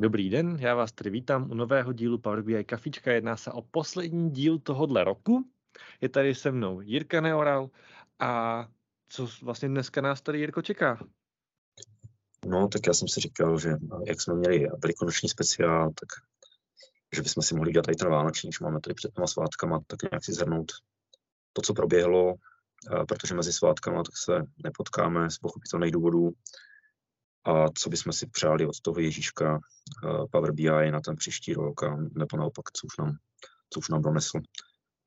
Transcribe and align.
Dobrý 0.00 0.30
den, 0.30 0.56
já 0.60 0.74
vás 0.74 0.92
tady 0.92 1.10
vítám 1.10 1.50
u 1.50 1.54
nového 1.54 1.92
dílu 1.92 2.18
Power 2.18 2.42
BI 2.42 2.64
Kafička. 2.64 3.12
Jedná 3.12 3.36
se 3.36 3.52
o 3.52 3.62
poslední 3.62 4.30
díl 4.30 4.58
tohohle 4.58 5.04
roku. 5.04 5.44
Je 6.00 6.08
tady 6.08 6.34
se 6.34 6.50
mnou 6.50 6.80
Jirka 6.80 7.20
Neoral 7.20 7.70
a 8.18 8.64
co 9.08 9.28
vlastně 9.42 9.68
dneska 9.68 10.00
nás 10.00 10.22
tady 10.22 10.38
Jirko 10.38 10.62
čeká? 10.62 11.06
No, 12.46 12.68
tak 12.68 12.86
já 12.86 12.94
jsem 12.94 13.08
si 13.08 13.20
říkal, 13.20 13.58
že 13.58 13.76
jak 14.06 14.20
jsme 14.20 14.34
měli 14.34 14.66
velikonoční 14.82 15.28
speciál, 15.28 15.88
tak 15.88 16.08
že 17.16 17.22
bychom 17.22 17.42
si 17.42 17.54
mohli 17.54 17.72
dělat 17.72 17.86
tady 17.86 17.96
ten 17.96 18.10
vánoční, 18.10 18.48
když 18.48 18.60
máme 18.60 18.80
tady 18.80 18.94
před 18.94 19.12
těma 19.14 19.26
svátkama, 19.26 19.80
tak 19.86 20.10
nějak 20.12 20.24
si 20.24 20.32
zhrnout 20.32 20.72
to, 21.52 21.62
co 21.62 21.74
proběhlo, 21.74 22.34
protože 23.08 23.34
mezi 23.34 23.52
svátkama 23.52 24.02
tak 24.02 24.16
se 24.16 24.42
nepotkáme 24.64 25.30
z 25.30 25.38
pochopitelných 25.38 25.92
důvodů 25.92 26.32
a 27.48 27.70
co 27.70 27.90
bychom 27.90 28.12
si 28.12 28.26
přáli 28.26 28.66
od 28.66 28.80
toho 28.80 29.00
Ježíška 29.00 29.60
Power 30.30 30.52
BI 30.52 30.90
na 30.90 31.00
ten 31.00 31.16
příští 31.16 31.54
rok, 31.54 31.82
a 31.82 31.96
nebo 31.96 32.36
naopak, 32.36 32.72
co 32.72 32.86
už 32.86 32.96
nám, 32.98 33.16
co 33.70 33.80
už 33.80 33.88
nám 33.88 34.02
donesl 34.02 34.38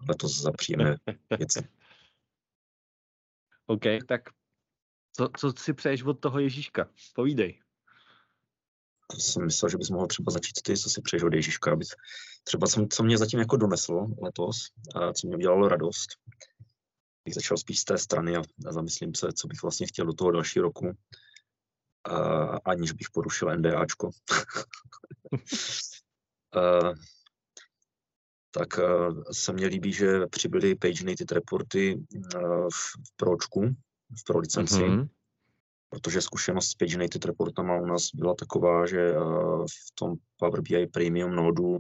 letos 0.10 0.42
za 0.42 0.52
příjemné 0.52 0.98
věci. 1.38 1.68
OK, 3.66 3.84
tak 4.08 4.22
co, 5.16 5.30
co 5.38 5.54
si 5.58 5.74
přeješ 5.74 6.04
od 6.04 6.14
toho 6.14 6.40
Ježíška? 6.40 6.90
Povídej. 7.16 7.62
To 9.08 9.18
jsem 9.18 9.46
myslel, 9.46 9.70
že 9.70 9.78
bys 9.78 9.90
mohl 9.90 10.08
třeba 10.08 10.32
začít 10.32 10.62
ty, 10.64 10.78
co 10.78 10.90
si 10.90 11.02
přeješ 11.02 11.24
od 11.24 11.34
Ježíška, 11.34 11.72
aby 11.72 11.86
třeba 12.44 12.68
co, 12.68 12.88
co 12.92 13.04
mě 13.04 13.18
zatím 13.18 13.40
jako 13.40 13.58
doneslo 13.58 14.08
letos, 14.22 14.58
a 14.96 15.14
co 15.14 15.28
mě 15.28 15.36
udělalo 15.36 15.68
radost, 15.68 16.10
bych 17.26 17.34
začal 17.34 17.58
spíš 17.58 17.80
z 17.80 17.86
té 17.86 17.98
strany 17.98 18.36
a, 18.36 18.42
a 18.68 18.72
zamyslím 18.72 19.16
se, 19.16 19.34
co 19.34 19.48
bych 19.48 19.62
vlastně 19.62 19.88
chtěl 19.88 20.06
do 20.06 20.14
toho 20.14 20.32
dalšího 20.32 20.64
roku, 20.64 20.98
a, 22.04 22.16
aniž 22.66 22.92
bych 22.92 23.10
porušil 23.10 23.58
NDAčko. 23.58 24.10
a, 26.56 26.94
tak 28.52 28.80
a, 28.80 29.16
se 29.32 29.54
mně 29.54 29.68
líbí, 29.68 29.94
že 29.94 30.28
přibyly 30.28 30.76
page 30.76 31.04
native 31.04 31.36
reporty 31.36 32.06
v, 32.74 32.78
v 33.08 33.16
pročku, 33.16 33.62
v 34.20 34.24
pro 34.26 34.40
licenci, 34.40 34.76
mm-hmm. 34.76 35.10
protože 35.90 36.22
zkušenost 36.22 36.70
s 36.70 36.76
page 36.76 36.98
native 36.98 37.28
reportama 37.28 37.76
u 37.76 37.86
nás 37.86 38.10
byla 38.14 38.36
taková, 38.36 38.86
že 38.86 39.14
v 39.66 39.92
tom 39.96 40.16
Power 40.38 40.62
BI 40.62 40.88
Premium 40.88 41.36
nodu 41.36 41.78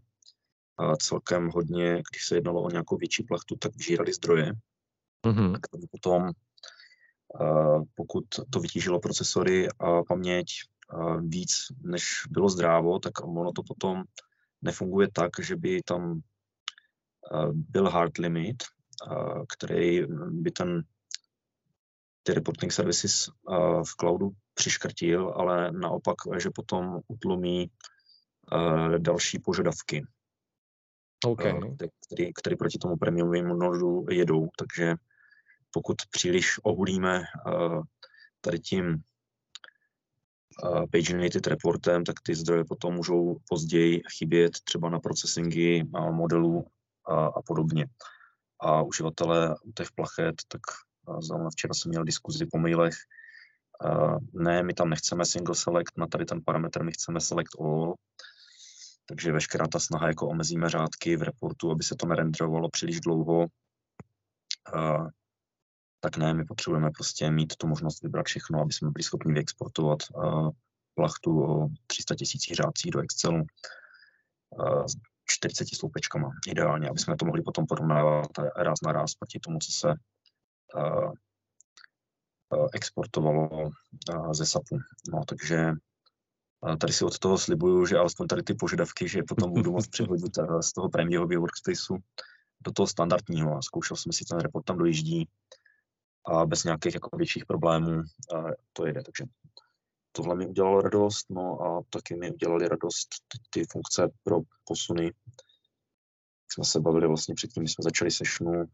a 0.77 0.95
celkem 0.95 1.49
hodně, 1.49 2.03
když 2.11 2.27
se 2.27 2.35
jednalo 2.35 2.61
o 2.61 2.69
nějakou 2.69 2.97
větší 2.97 3.23
plachtu, 3.23 3.55
tak 3.55 3.75
vyžírali 3.75 4.13
zdroje. 4.13 4.53
Mm-hmm. 5.25 5.51
Tak 5.51 5.61
potom, 5.91 6.31
pokud 7.95 8.23
to 8.49 8.59
vytížilo 8.59 8.99
procesory 8.99 9.67
a 9.79 10.03
paměť 10.03 10.45
víc, 11.19 11.51
než 11.83 12.03
bylo 12.29 12.49
zdrávo, 12.49 12.99
tak 12.99 13.23
ono 13.23 13.51
to 13.51 13.63
potom 13.63 14.03
nefunguje 14.61 15.07
tak, 15.13 15.29
že 15.41 15.55
by 15.55 15.81
tam 15.83 16.21
byl 17.53 17.89
hard 17.89 18.17
limit, 18.17 18.63
který 19.57 20.01
by 20.29 20.51
ten 20.51 20.83
ty 22.23 22.33
reporting 22.33 22.71
services 22.71 23.29
v 23.83 23.95
cloudu 23.99 24.31
přiškrtil, 24.53 25.33
ale 25.35 25.71
naopak, 25.71 26.15
že 26.37 26.49
potom 26.55 26.99
utlumí 27.07 27.71
další 28.97 29.39
požadavky, 29.39 30.05
okay. 31.25 31.53
který 32.35 32.55
proti 32.55 32.77
tomu 32.77 32.97
premiumovému 32.97 33.55
nodu 33.55 34.05
jedou. 34.09 34.49
Takže 34.57 34.95
pokud 35.71 35.97
příliš 36.11 36.59
ohulíme 36.63 37.23
tady 38.41 38.59
tím 38.59 39.03
page-nated 40.91 41.47
reportem, 41.47 42.03
tak 42.03 42.15
ty 42.23 42.35
zdroje 42.35 42.65
potom 42.65 42.93
můžou 42.93 43.37
později 43.49 44.01
chybět 44.17 44.51
třeba 44.63 44.89
na 44.89 44.99
procesingy 44.99 45.83
modelů 46.11 46.65
a, 47.07 47.25
a 47.25 47.41
podobně. 47.41 47.85
A 48.59 48.81
uživatelé 48.81 49.55
těch 49.75 49.91
plachet, 49.91 50.35
tak 50.47 50.61
zrovna 51.19 51.49
včera 51.49 51.73
jsem 51.73 51.89
měl 51.89 52.03
diskuzi 52.03 52.45
po 52.45 52.57
mailech, 52.57 52.95
ne, 54.33 54.63
my 54.63 54.73
tam 54.73 54.89
nechceme 54.89 55.25
single 55.25 55.55
select 55.55 55.97
na 55.97 56.07
tady 56.07 56.25
ten 56.25 56.41
parametr, 56.45 56.83
my 56.83 56.91
chceme 56.91 57.21
select 57.21 57.59
all, 57.59 57.95
takže 59.05 59.31
veškerá 59.31 59.67
ta 59.67 59.79
snaha, 59.79 60.07
jako 60.07 60.27
omezíme 60.27 60.69
řádky 60.69 61.15
v 61.15 61.21
reportu, 61.21 61.71
aby 61.71 61.83
se 61.83 61.95
to 61.95 62.07
nerenderovalo 62.07 62.69
příliš 62.69 62.99
dlouho, 62.99 63.45
tak 66.03 66.17
ne, 66.17 66.33
my 66.33 66.45
potřebujeme 66.45 66.91
prostě 66.91 67.31
mít 67.31 67.55
tu 67.55 67.67
možnost 67.67 68.03
vybrat 68.03 68.25
všechno, 68.25 68.61
aby 68.61 68.73
jsme 68.73 68.89
byli 68.89 69.03
schopni 69.03 69.33
vyexportovat 69.33 69.99
plachtu 70.95 71.43
o 71.43 71.67
300 71.87 72.15
tisíc 72.15 72.41
řádcích 72.53 72.91
do 72.91 72.99
Excelu 72.99 73.45
s 74.85 74.95
40 75.25 75.67
sloupečkama 75.75 76.29
ideálně, 76.47 76.89
aby 76.89 76.99
jsme 76.99 77.15
to 77.15 77.25
mohli 77.25 77.41
potom 77.41 77.65
porovnávat 77.65 78.29
raz 78.55 78.81
na 78.81 78.91
raz 78.91 79.15
proti 79.15 79.39
tomu, 79.39 79.59
co 79.59 79.71
se 79.71 79.93
exportovalo 82.73 83.69
ze 84.31 84.45
SAPu. 84.45 84.77
No, 85.13 85.21
takže 85.27 85.71
tady 86.79 86.93
si 86.93 87.05
od 87.05 87.19
toho 87.19 87.37
slibuju, 87.37 87.85
že 87.85 87.97
alespoň 87.97 88.27
tady 88.27 88.43
ty 88.43 88.53
požadavky, 88.53 89.07
že 89.07 89.23
potom 89.23 89.53
budu 89.53 89.71
moct 89.71 89.87
přehodit 89.91 90.37
z 90.61 90.73
toho 90.73 90.89
prémiového 90.89 91.41
workspaceu 91.41 91.97
do 92.61 92.71
toho 92.71 92.87
standardního 92.87 93.57
a 93.57 93.61
zkoušel 93.61 93.97
jsem 93.97 94.11
si 94.11 94.25
ten 94.25 94.39
report 94.39 94.65
tam 94.65 94.77
dojíždí 94.77 95.27
a 96.25 96.45
bez 96.45 96.63
nějakých 96.63 96.93
jako 96.93 97.17
větších 97.17 97.45
problémů 97.45 98.03
to 98.73 98.85
jede. 98.85 99.03
Takže 99.03 99.23
tohle 100.11 100.35
mi 100.35 100.47
udělalo 100.47 100.81
radost, 100.81 101.29
no 101.29 101.61
a 101.61 101.83
taky 101.89 102.15
mi 102.15 102.31
udělali 102.31 102.67
radost 102.67 103.09
ty, 103.49 103.65
funkce 103.65 104.09
pro 104.23 104.37
posuny. 104.65 105.05
Jak 105.05 106.53
jsme 106.53 106.65
se 106.65 106.79
bavili 106.79 107.07
vlastně 107.07 107.35
předtím, 107.35 107.63
když 107.63 107.73
jsme 107.73 107.83
začali 107.83 108.11
sešnu, 108.11 108.65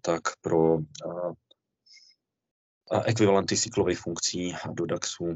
tak 0.00 0.22
pro 0.40 0.78
ekvivalenty 3.04 3.56
cyklových 3.56 3.98
funkcí 3.98 4.54
do 4.72 4.86
DAXu, 4.86 5.26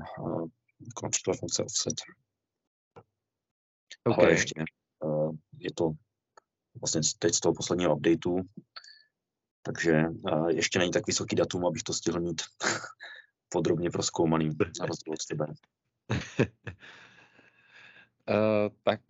jako 0.87 1.03
například 1.03 1.37
funkce 1.37 1.65
offset. 1.65 1.95
Okay. 4.05 4.25
Ale 4.25 4.31
ještě 4.31 4.65
je 5.59 5.73
to 5.75 5.91
vlastně 6.81 7.01
teď 7.19 7.35
z 7.35 7.41
toho 7.41 7.55
posledního 7.55 7.97
updateu, 7.97 8.41
takže 9.67 10.05
ještě 10.49 10.79
není 10.79 10.91
tak 10.91 11.07
vysoký 11.07 11.37
datum, 11.37 11.67
abych 11.67 11.83
to 11.83 11.93
stihl 11.93 12.21
mít 12.21 12.43
podrobně 13.49 13.91
proskoumaný 13.91 14.49
na 14.81 14.87
rozdíl 14.87 15.13
od 15.13 15.27
tebe. 15.29 15.47
Uh, 18.29 18.69
tak 18.83 19.01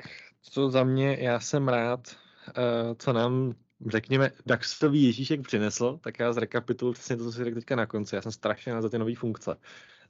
co 0.42 0.70
za 0.70 0.84
mě, 0.84 1.16
já 1.20 1.40
jsem 1.40 1.68
rád, 1.68 2.00
uh, 2.08 2.94
co 2.98 3.12
nám 3.12 3.54
řekněme, 3.86 4.30
DAXový 4.46 5.02
Ježíšek 5.02 5.42
přinesl, 5.42 5.98
tak 6.02 6.18
já 6.18 6.32
zrekapituluji 6.32 6.94
přesně 6.94 7.16
to, 7.16 7.24
co 7.24 7.32
si 7.32 7.44
řekl 7.44 7.54
teďka 7.54 7.76
na 7.76 7.86
konci. 7.86 8.16
Já 8.16 8.22
jsem 8.22 8.32
strašně 8.32 8.72
rád 8.72 8.82
za 8.82 8.88
ty 8.88 8.98
nové 8.98 9.14
funkce. 9.14 9.56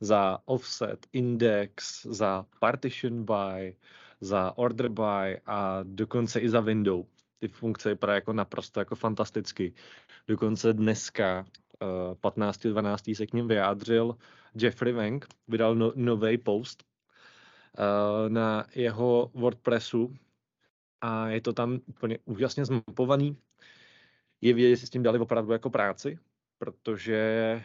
Za 0.01 0.39
offset, 0.45 1.07
index, 1.13 2.07
za 2.07 2.47
partition 2.61 3.25
by, 3.25 3.77
za 4.21 4.59
order 4.59 4.89
by 4.89 5.41
a 5.47 5.81
dokonce 5.83 6.41
i 6.41 6.49
za 6.49 6.61
window. 6.61 7.07
Ty 7.39 7.49
funkce 7.49 7.89
vypadají 7.89 8.17
jako 8.17 8.33
naprosto 8.33 8.81
jako 8.81 8.95
fantasticky. 8.95 9.75
Dokonce 10.29 10.73
dneska, 10.73 11.47
uh, 11.83 11.89
eh, 12.13 12.15
15.12. 12.15 13.15
se 13.15 13.27
k 13.27 13.33
ním 13.33 13.49
vyjádřil 13.49 14.17
Jeffrey 14.55 14.93
Wang, 14.93 15.27
vydal 15.49 15.75
no, 15.75 15.93
nový 15.95 16.39
post 16.39 16.85
uh, 17.79 18.29
na 18.29 18.67
jeho 18.75 19.31
WordPressu 19.35 20.17
a 21.01 21.29
je 21.29 21.41
to 21.41 21.53
tam 21.53 21.81
úplně 21.87 22.19
úžasně 22.25 22.65
zmapovaný 22.65 23.37
je 24.41 24.55
vidět, 24.55 24.69
že 24.69 24.77
si 24.77 24.87
s 24.87 24.91
tím 24.91 25.03
dali 25.03 25.19
opravdu 25.19 25.53
jako 25.53 25.71
práci, 25.71 26.19
protože 26.59 27.63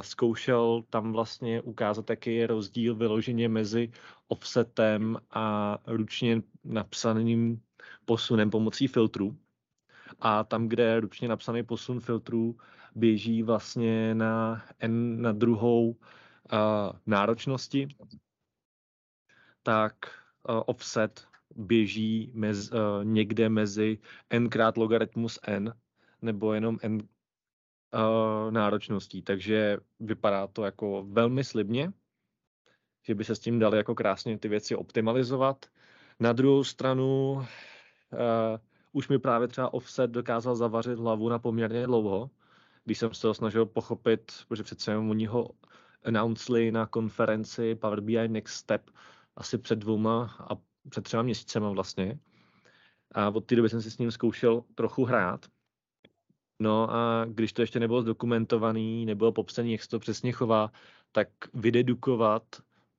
zkoušel 0.00 0.82
tam 0.90 1.12
vlastně 1.12 1.62
ukázat, 1.62 2.10
jaký 2.10 2.34
je 2.34 2.46
rozdíl 2.46 2.94
vyloženě 2.94 3.48
mezi 3.48 3.90
offsetem 4.28 5.18
a 5.30 5.78
ručně 5.86 6.42
napsaným 6.64 7.62
posunem 8.04 8.50
pomocí 8.50 8.86
filtrů. 8.86 9.36
A 10.20 10.44
tam, 10.44 10.68
kde 10.68 11.00
ručně 11.00 11.28
napsaný 11.28 11.62
posun 11.62 12.00
filtrů 12.00 12.56
běží 12.94 13.42
vlastně 13.42 14.14
na, 14.14 14.64
n, 14.80 15.22
na 15.22 15.32
druhou 15.32 15.88
uh, 15.90 15.96
náročnosti, 17.06 17.88
tak 19.62 19.94
uh, 20.48 20.62
offset 20.66 21.26
běží 21.56 22.32
mez, 22.34 22.70
uh, 22.72 22.78
někde 23.04 23.48
mezi 23.48 23.98
n 24.30 24.48
krát 24.48 24.76
logaritmus 24.76 25.38
n 25.42 25.74
nebo 26.22 26.52
jenom 26.52 26.78
en, 26.82 27.08
uh, 27.94 28.50
náročností. 28.52 29.22
Takže 29.22 29.78
vypadá 30.00 30.46
to 30.46 30.64
jako 30.64 31.04
velmi 31.08 31.44
slibně, 31.44 31.92
že 33.06 33.14
by 33.14 33.24
se 33.24 33.34
s 33.34 33.38
tím 33.38 33.58
dali 33.58 33.76
jako 33.76 33.94
krásně 33.94 34.38
ty 34.38 34.48
věci 34.48 34.76
optimalizovat. 34.76 35.66
Na 36.20 36.32
druhou 36.32 36.64
stranu 36.64 37.32
uh, 37.32 37.44
už 38.92 39.08
mi 39.08 39.18
právě 39.18 39.48
třeba 39.48 39.74
offset 39.74 40.10
dokázal 40.10 40.56
zavařit 40.56 40.98
hlavu 40.98 41.28
na 41.28 41.38
poměrně 41.38 41.86
dlouho, 41.86 42.30
když 42.84 42.98
jsem 42.98 43.14
se 43.14 43.22
to 43.22 43.34
snažil 43.34 43.66
pochopit, 43.66 44.32
protože 44.48 44.62
přece 44.62 44.90
jenom 44.90 45.10
oni 45.10 45.26
ho 45.26 45.50
announceli 46.04 46.72
na 46.72 46.86
konferenci 46.86 47.74
Power 47.74 48.00
BI 48.00 48.28
Next 48.28 48.54
Step 48.56 48.90
asi 49.36 49.58
před 49.58 49.78
dvouma 49.78 50.36
a 50.38 50.56
před 50.88 51.04
třema 51.04 51.22
měsícema 51.22 51.70
vlastně. 51.70 52.18
A 53.12 53.28
od 53.28 53.40
té 53.46 53.56
doby 53.56 53.68
jsem 53.68 53.82
si 53.82 53.90
s 53.90 53.98
ním 53.98 54.10
zkoušel 54.10 54.64
trochu 54.74 55.04
hrát. 55.04 55.46
No 56.58 56.94
a 56.94 57.24
když 57.24 57.52
to 57.52 57.62
ještě 57.62 57.80
nebylo 57.80 58.02
zdokumentovaný, 58.02 59.06
nebylo 59.06 59.32
popsaný, 59.32 59.72
jak 59.72 59.82
se 59.82 59.88
to 59.88 59.98
přesně 59.98 60.32
chová, 60.32 60.72
tak 61.12 61.28
vydedukovat, 61.54 62.42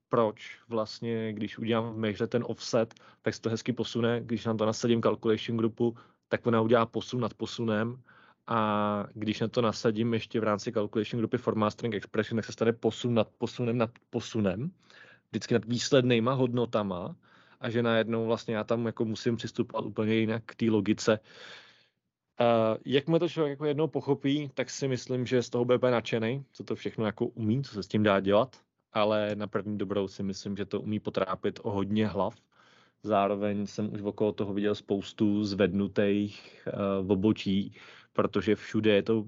proč 0.09 0.59
vlastně, 0.67 1.33
když 1.33 1.57
udělám 1.57 1.93
v 1.93 1.97
mehře 1.97 2.27
ten 2.27 2.43
offset, 2.47 2.93
tak 3.21 3.33
se 3.33 3.41
to 3.41 3.49
hezky 3.49 3.73
posune. 3.73 4.21
Když 4.21 4.45
nám 4.45 4.57
to 4.57 4.65
nasadím 4.65 5.01
calculation 5.01 5.57
grupu, 5.57 5.95
tak 6.27 6.47
ona 6.47 6.61
udělá 6.61 6.85
posun 6.85 7.21
nad 7.21 7.33
posunem 7.33 8.01
a 8.47 9.07
když 9.13 9.39
na 9.39 9.47
to 9.47 9.61
nasadím 9.61 10.13
ještě 10.13 10.39
v 10.39 10.43
rámci 10.43 10.71
calculation 10.71 11.19
grupy 11.19 11.37
for 11.37 11.55
mastering 11.55 11.95
expression, 11.95 12.37
tak 12.37 12.45
se 12.45 12.51
stane 12.51 12.73
posun 12.73 13.13
nad 13.13 13.27
posunem 13.37 13.77
nad 13.77 13.89
posunem, 14.09 14.71
vždycky 15.31 15.53
nad 15.53 15.65
výslednýma 15.65 16.33
hodnotama 16.33 17.15
a 17.59 17.69
že 17.69 17.83
najednou 17.83 18.25
vlastně 18.25 18.55
já 18.55 18.63
tam 18.63 18.85
jako 18.85 19.05
musím 19.05 19.35
přistupovat 19.35 19.85
úplně 19.85 20.13
jinak 20.13 20.43
k 20.45 20.55
té 20.55 20.65
logice. 20.65 21.19
Uh, 22.41 22.77
jakmile 22.85 23.19
to 23.19 23.29
člověk 23.29 23.51
jako 23.51 23.65
jednou 23.65 23.87
pochopí, 23.87 24.51
tak 24.53 24.69
si 24.69 24.87
myslím, 24.87 25.25
že 25.25 25.43
z 25.43 25.49
toho 25.49 25.65
bude 25.65 25.91
nadšený, 25.91 26.45
co 26.51 26.63
to 26.63 26.75
všechno 26.75 27.05
jako 27.05 27.25
umí, 27.25 27.63
co 27.63 27.73
se 27.73 27.83
s 27.83 27.87
tím 27.87 28.03
dá 28.03 28.19
dělat, 28.19 28.55
ale 28.93 29.35
na 29.35 29.47
první 29.47 29.77
dobrou 29.77 30.07
si 30.07 30.23
myslím, 30.23 30.57
že 30.57 30.65
to 30.65 30.81
umí 30.81 30.99
potrápit 30.99 31.59
o 31.63 31.71
hodně 31.71 32.07
hlav. 32.07 32.35
Zároveň 33.03 33.67
jsem 33.67 33.93
už 33.93 34.01
okolo 34.01 34.31
toho 34.31 34.53
viděl 34.53 34.75
spoustu 34.75 35.43
zvednutých 35.43 36.67
uh, 37.01 37.11
obočí, 37.11 37.75
protože 38.13 38.55
všude 38.55 38.93
je 38.93 39.03
to 39.03 39.27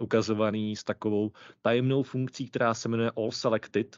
ukazovaný 0.00 0.76
s 0.76 0.84
takovou 0.84 1.32
tajemnou 1.62 2.02
funkcí, 2.02 2.48
která 2.48 2.74
se 2.74 2.88
jmenuje 2.88 3.10
All 3.16 3.30
Selected, 3.30 3.96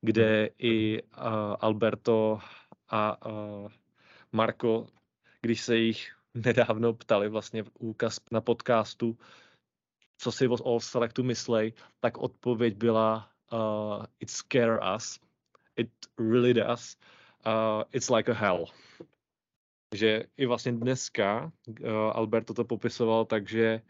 kde 0.00 0.38
hmm. 0.40 0.48
i 0.58 1.02
uh, 1.02 1.22
Alberto 1.60 2.38
a 2.88 3.26
uh, 3.26 3.68
Marco, 4.32 4.86
když 5.40 5.60
se 5.60 5.76
jich 5.76 6.15
nedávno 6.36 6.94
ptali 6.94 7.28
vlastně 7.28 7.64
úkaz 7.78 8.20
na 8.30 8.40
podcastu, 8.40 9.18
co 10.18 10.32
si 10.32 10.48
o 10.48 10.66
All 10.66 10.80
Selectu 10.80 11.22
myslej, 11.22 11.72
tak 12.00 12.18
odpověď 12.18 12.76
byla 12.76 13.30
uh, 13.52 14.04
it 14.20 14.30
scare 14.30 14.78
us. 14.96 15.20
It 15.76 15.90
really 16.18 16.54
does. 16.54 16.96
Uh, 17.46 17.82
it's 17.92 18.10
like 18.10 18.32
a 18.32 18.34
hell. 18.34 18.64
Že 19.94 20.24
i 20.36 20.46
vlastně 20.46 20.72
dneska 20.72 21.52
uh, 21.68 21.88
Alberto 22.12 22.54
to 22.54 22.64
popisoval 22.64 23.24
takže 23.24 23.82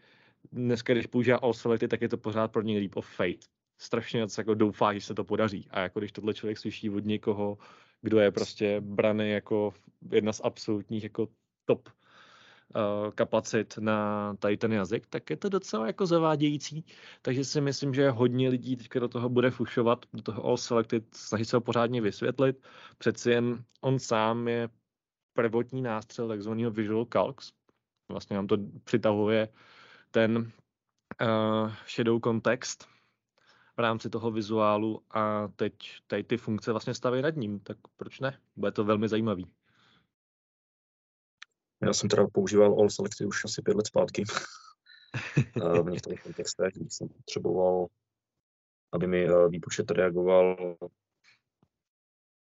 dneska, 0.51 0.93
když 0.93 1.07
používá 1.07 1.37
All 1.37 1.53
Selecty, 1.53 1.87
tak 1.87 2.01
je 2.01 2.09
to 2.09 2.17
pořád 2.17 2.51
pro 2.51 2.61
něj 2.61 2.79
Leap 2.79 2.95
of 2.95 3.15
Fate. 3.15 3.47
Strašně 3.81 4.21
moc 4.21 4.37
jako 4.37 4.53
doufá, 4.53 4.93
že 4.93 5.01
se 5.01 5.13
to 5.13 5.23
podaří. 5.23 5.67
A 5.71 5.79
jako 5.79 5.99
když 5.99 6.11
tohle 6.11 6.33
člověk 6.33 6.57
slyší 6.57 6.89
od 6.89 7.05
někoho, 7.05 7.57
kdo 8.01 8.19
je 8.19 8.31
prostě 8.31 8.81
braný 8.81 9.29
jako 9.29 9.73
jedna 10.11 10.33
z 10.33 10.41
absolutních 10.43 11.03
jako 11.03 11.27
top 11.65 11.89
kapacit 13.15 13.77
na 13.77 14.33
tady 14.39 14.57
ten 14.57 14.73
jazyk, 14.73 15.07
tak 15.07 15.29
je 15.29 15.37
to 15.37 15.49
docela 15.49 15.87
jako 15.87 16.05
zavádějící. 16.05 16.85
Takže 17.21 17.45
si 17.45 17.61
myslím, 17.61 17.93
že 17.93 18.09
hodně 18.09 18.49
lidí 18.49 18.75
teďka 18.75 18.99
do 18.99 19.07
toho 19.07 19.29
bude 19.29 19.51
fušovat, 19.51 20.05
do 20.13 20.21
toho 20.21 20.43
all 20.43 20.57
selected, 20.57 21.15
snažit 21.15 21.45
se 21.45 21.57
ho 21.57 21.61
pořádně 21.61 22.01
vysvětlit. 22.01 22.67
Přeci 22.97 23.31
jen 23.31 23.63
on 23.81 23.99
sám 23.99 24.47
je 24.47 24.69
prvotní 25.33 25.81
nástřel 25.81 26.27
takzvaného 26.27 26.71
visual 26.71 27.05
calcs. 27.05 27.51
Vlastně 28.09 28.35
nám 28.35 28.47
to 28.47 28.57
přitahuje 28.83 29.49
ten 30.11 30.51
uh, 31.21 31.71
shadow 31.95 32.19
kontext 32.19 32.87
v 33.77 33.79
rámci 33.79 34.09
toho 34.09 34.31
vizuálu 34.31 35.01
a 35.11 35.47
teď 35.55 35.73
tady 36.07 36.23
ty 36.23 36.37
funkce 36.37 36.71
vlastně 36.71 36.93
staví 36.93 37.21
nad 37.21 37.35
ním, 37.35 37.59
tak 37.59 37.77
proč 37.97 38.19
ne? 38.19 38.39
Bude 38.55 38.71
to 38.71 38.83
velmi 38.83 39.07
zajímavý. 39.07 39.47
Já 41.81 41.93
jsem 41.93 42.09
teda 42.09 42.27
používal 42.27 42.75
All 42.79 42.89
Selecty 42.89 43.25
už 43.25 43.45
asi 43.45 43.61
pět 43.61 43.77
let 43.77 43.87
zpátky 43.87 44.23
eh, 45.37 45.81
v 45.81 45.85
některých 45.85 46.23
kontextech, 46.23 46.73
jsem 46.89 47.07
potřeboval, 47.07 47.87
aby 48.93 49.07
mi 49.07 49.29
eh, 49.29 49.47
výpočet 49.49 49.91
reagoval, 49.91 50.75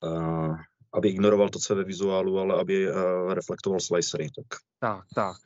uh, 0.04 0.58
aby 0.94 1.10
ignoroval 1.10 1.50
to, 1.50 1.60
co 1.60 1.74
je 1.74 1.78
ve 1.78 1.84
vizuálu, 1.84 2.40
ale 2.40 2.62
aby 2.62 2.92
uh, 2.92 3.34
reflektoval 3.34 3.80
slicery. 3.80 4.28
Tak, 4.36 4.60
tak. 4.80 5.06
tak. 5.16 5.38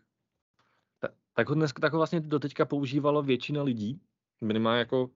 Tak 1.33 1.49
ho 1.49 1.55
dneska 1.55 1.81
tak 1.81 1.93
ho 1.93 1.99
vlastně 1.99 2.19
doteďka 2.19 2.65
používalo 2.65 3.23
většina 3.23 3.63
lidí, 3.63 4.01
minimálně 4.41 4.79
jako, 4.79 5.03
uh, 5.03 5.11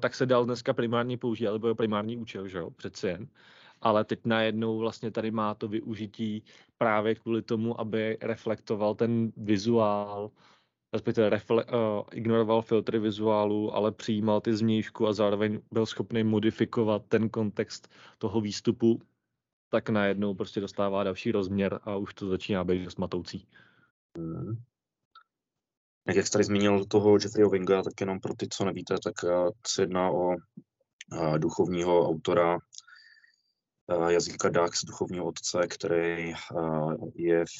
tak 0.00 0.14
se 0.14 0.26
dal 0.26 0.44
dneska 0.44 0.72
primárně 0.72 1.18
použít, 1.18 1.48
alebo 1.48 1.68
je 1.68 1.74
primární 1.74 2.16
účel, 2.16 2.48
že 2.48 2.58
jo, 2.58 2.70
přeci 2.70 3.06
jen 3.06 3.28
ale 3.82 4.04
teď 4.04 4.20
najednou 4.24 4.78
vlastně 4.78 5.10
tady 5.10 5.30
má 5.30 5.54
to 5.54 5.68
využití 5.68 6.44
právě 6.78 7.14
kvůli 7.14 7.42
tomu, 7.42 7.80
aby 7.80 8.18
reflektoval 8.20 8.94
ten 8.94 9.32
vizuál, 9.36 10.30
respektive 10.92 11.30
refle- 11.30 11.64
uh, 11.98 12.04
ignoroval 12.12 12.62
filtry 12.62 12.98
vizuálu, 12.98 13.74
ale 13.74 13.92
přijímal 13.92 14.40
ty 14.40 14.56
změjšku 14.56 15.06
a 15.06 15.12
zároveň 15.12 15.60
byl 15.72 15.86
schopný 15.86 16.24
modifikovat 16.24 17.02
ten 17.08 17.28
kontext 17.28 17.88
toho 18.18 18.40
výstupu, 18.40 19.00
tak 19.70 19.88
najednou 19.88 20.34
prostě 20.34 20.60
dostává 20.60 21.04
další 21.04 21.32
rozměr 21.32 21.80
a 21.82 21.96
už 21.96 22.14
to 22.14 22.28
začíná 22.28 22.64
být 22.64 22.84
dost 22.84 22.98
matoucí. 22.98 23.48
Hmm. 24.18 24.56
Jak 26.06 26.26
jsi 26.26 26.32
tady 26.32 26.44
zmínil 26.44 26.84
toho 26.84 27.16
Jeffreyho 27.22 27.50
Winga, 27.50 27.82
tak 27.82 28.00
jenom 28.00 28.20
pro 28.20 28.34
ty, 28.34 28.48
co 28.48 28.64
nevíte, 28.64 28.94
tak 29.04 29.14
eh, 29.24 29.50
se 29.66 29.82
jedná 29.82 30.10
o 30.10 30.32
eh, 30.32 31.38
duchovního 31.38 32.08
autora 32.08 32.58
jazyka 34.08 34.48
DAX, 34.48 34.84
duchovního 34.84 35.26
otce, 35.26 35.66
který 35.68 36.32
eh, 36.32 36.36
je 37.14 37.44
v 37.44 37.50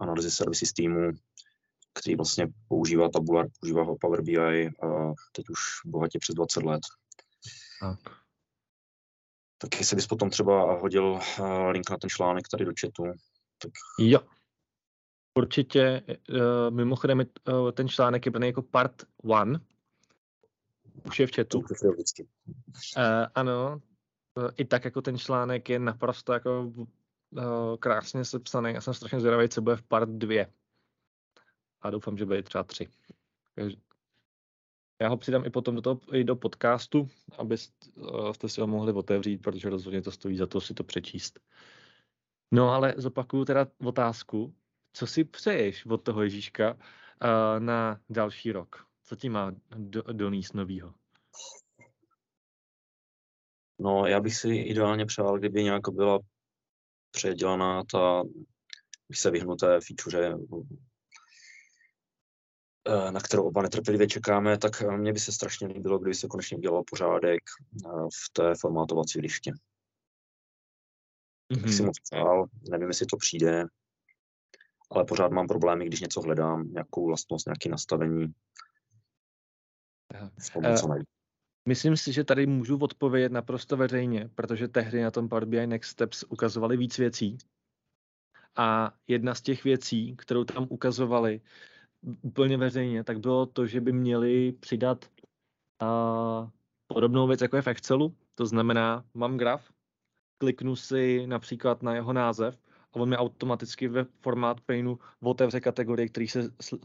analýze 0.00 0.30
servisy 0.30 0.66
týmu, 0.76 1.10
který 1.94 2.16
vlastně 2.16 2.48
používá 2.68 3.08
Tabular, 3.08 3.46
používá 3.60 3.82
ho 3.82 3.96
Power 4.00 4.22
BI 4.22 4.66
a 4.66 5.12
teď 5.32 5.50
už 5.50 5.60
bohatě 5.86 6.18
přes 6.18 6.34
20 6.34 6.62
let. 6.62 6.80
Tak. 7.80 7.98
Tak 9.58 9.78
jestli 9.78 9.96
bys 9.96 10.06
potom 10.06 10.30
třeba 10.30 10.80
hodil 10.80 11.18
eh, 11.38 11.70
link 11.70 11.90
na 11.90 11.96
ten 11.96 12.10
článek 12.10 12.48
tady 12.48 12.64
do 12.64 12.72
chatu. 12.80 13.04
Tak... 13.58 13.72
Jo. 13.98 14.20
Určitě, 15.34 16.02
mimochodem 16.70 17.22
ten 17.72 17.88
článek 17.88 18.26
je 18.26 18.32
jako 18.46 18.62
part 18.62 19.02
one, 19.22 19.60
už 21.06 21.20
je 21.20 21.26
v 21.26 21.30
chatu. 21.36 21.58
Uh, 21.58 21.64
ano, 23.34 23.80
i 24.56 24.64
tak 24.64 24.84
jako 24.84 25.02
ten 25.02 25.18
článek 25.18 25.68
je 25.68 25.78
naprosto 25.78 26.32
jako 26.32 26.62
uh, 26.62 27.76
krásně 27.78 28.24
sepsaný. 28.24 28.74
Já 28.74 28.80
jsem 28.80 28.94
strašně 28.94 29.20
zvědavý, 29.20 29.48
co 29.48 29.62
bude 29.62 29.76
v 29.76 29.82
part 29.82 30.10
2. 30.10 30.46
A 31.80 31.90
doufám, 31.90 32.16
že 32.16 32.24
bude 32.24 32.42
třeba 32.42 32.64
3. 32.64 32.88
Já 35.00 35.08
ho 35.08 35.16
přidám 35.16 35.44
i 35.44 35.50
potom 35.50 35.74
do, 35.74 35.82
toho, 35.82 36.00
i 36.12 36.24
do 36.24 36.36
podcastu, 36.36 37.08
abyste 37.38 37.90
uh, 37.94 38.32
si 38.46 38.60
ho 38.60 38.66
mohli 38.66 38.92
otevřít, 38.92 39.38
protože 39.38 39.70
rozhodně 39.70 40.02
to 40.02 40.10
stojí 40.10 40.36
za 40.36 40.46
to 40.46 40.60
si 40.60 40.74
to 40.74 40.84
přečíst. 40.84 41.40
No 42.52 42.70
ale 42.70 42.94
zopakuju 42.96 43.44
teda 43.44 43.66
otázku. 43.84 44.54
Co 44.92 45.06
si 45.06 45.24
přeješ 45.24 45.86
od 45.86 46.02
toho 46.02 46.22
Ježíška 46.22 46.74
uh, 46.74 46.78
na 47.58 48.00
další 48.10 48.52
rok? 48.52 48.86
Co 49.02 49.16
ti 49.16 49.28
má 49.28 49.52
do, 49.76 50.02
donést 50.02 50.54
novýho? 50.54 50.94
No, 53.80 54.06
já 54.06 54.20
bych 54.20 54.36
si 54.36 54.48
ideálně 54.48 55.06
přál, 55.06 55.38
kdyby 55.38 55.64
nějak 55.64 55.88
byla 55.88 56.18
předělaná 57.10 57.84
ta, 57.84 58.22
by 59.08 59.16
se 59.16 59.30
vyhnuté 59.30 59.78
feature, 59.80 60.34
eh, 62.86 63.10
na 63.12 63.20
kterou 63.20 63.48
oba 63.48 63.62
netrpělivě 63.62 64.06
čekáme, 64.06 64.58
tak 64.58 64.82
eh, 64.82 64.96
mně 64.96 65.12
by 65.12 65.20
se 65.20 65.32
strašně 65.32 65.66
líbilo, 65.66 65.98
kdyby 65.98 66.14
se 66.14 66.28
konečně 66.28 66.56
udělal 66.56 66.82
pořádek 66.90 67.40
eh, 67.86 67.88
v 67.88 68.32
té 68.32 68.54
formátovací 68.60 69.20
liště. 69.20 69.52
Mm-hmm. 71.52 71.62
Tak 71.62 71.72
si 71.72 71.82
mhm. 71.82 71.86
moc 71.86 72.00
přál, 72.00 72.46
nevím, 72.70 72.88
jestli 72.88 73.06
to 73.06 73.16
přijde, 73.16 73.64
ale 74.90 75.04
pořád 75.04 75.32
mám 75.32 75.46
problémy, 75.46 75.86
když 75.86 76.00
něco 76.00 76.20
hledám, 76.20 76.72
nějakou 76.72 77.06
vlastnost, 77.06 77.46
nějaké 77.46 77.68
nastavení. 77.68 78.26
V 80.40 80.50
tom, 80.50 80.76
co 80.76 80.88
najdu. 80.88 81.19
Myslím 81.68 81.96
si, 81.96 82.12
že 82.12 82.24
tady 82.24 82.46
můžu 82.46 82.78
odpovědět 82.78 83.32
naprosto 83.32 83.76
veřejně, 83.76 84.30
protože 84.34 84.68
tehdy 84.68 85.02
na 85.02 85.10
tom 85.10 85.28
Power 85.28 85.44
BI 85.44 85.66
Next 85.66 85.90
Steps 85.90 86.24
ukazovali 86.28 86.76
víc 86.76 86.98
věcí. 86.98 87.38
A 88.56 88.94
jedna 89.08 89.34
z 89.34 89.40
těch 89.40 89.64
věcí, 89.64 90.16
kterou 90.16 90.44
tam 90.44 90.66
ukazovali 90.70 91.40
úplně 92.22 92.56
veřejně, 92.56 93.04
tak 93.04 93.20
bylo 93.20 93.46
to, 93.46 93.66
že 93.66 93.80
by 93.80 93.92
měli 93.92 94.52
přidat 94.52 95.04
uh, 95.82 96.50
podobnou 96.86 97.26
věc, 97.26 97.40
jako 97.40 97.56
je 97.56 97.62
v 97.62 97.66
Excelu. 97.66 98.14
To 98.34 98.46
znamená, 98.46 99.04
mám 99.14 99.36
graf, 99.36 99.72
kliknu 100.38 100.76
si 100.76 101.26
například 101.26 101.82
na 101.82 101.94
jeho 101.94 102.12
název 102.12 102.58
a 102.92 102.96
on 102.96 103.08
mi 103.08 103.16
automaticky 103.16 103.88
ve 103.88 104.04
formát 104.04 104.60
painu 104.60 104.98
otevře 105.22 105.60
kategorie, 105.60 106.08
které 106.08 106.26
se 106.28 106.40
uh, 106.40 106.80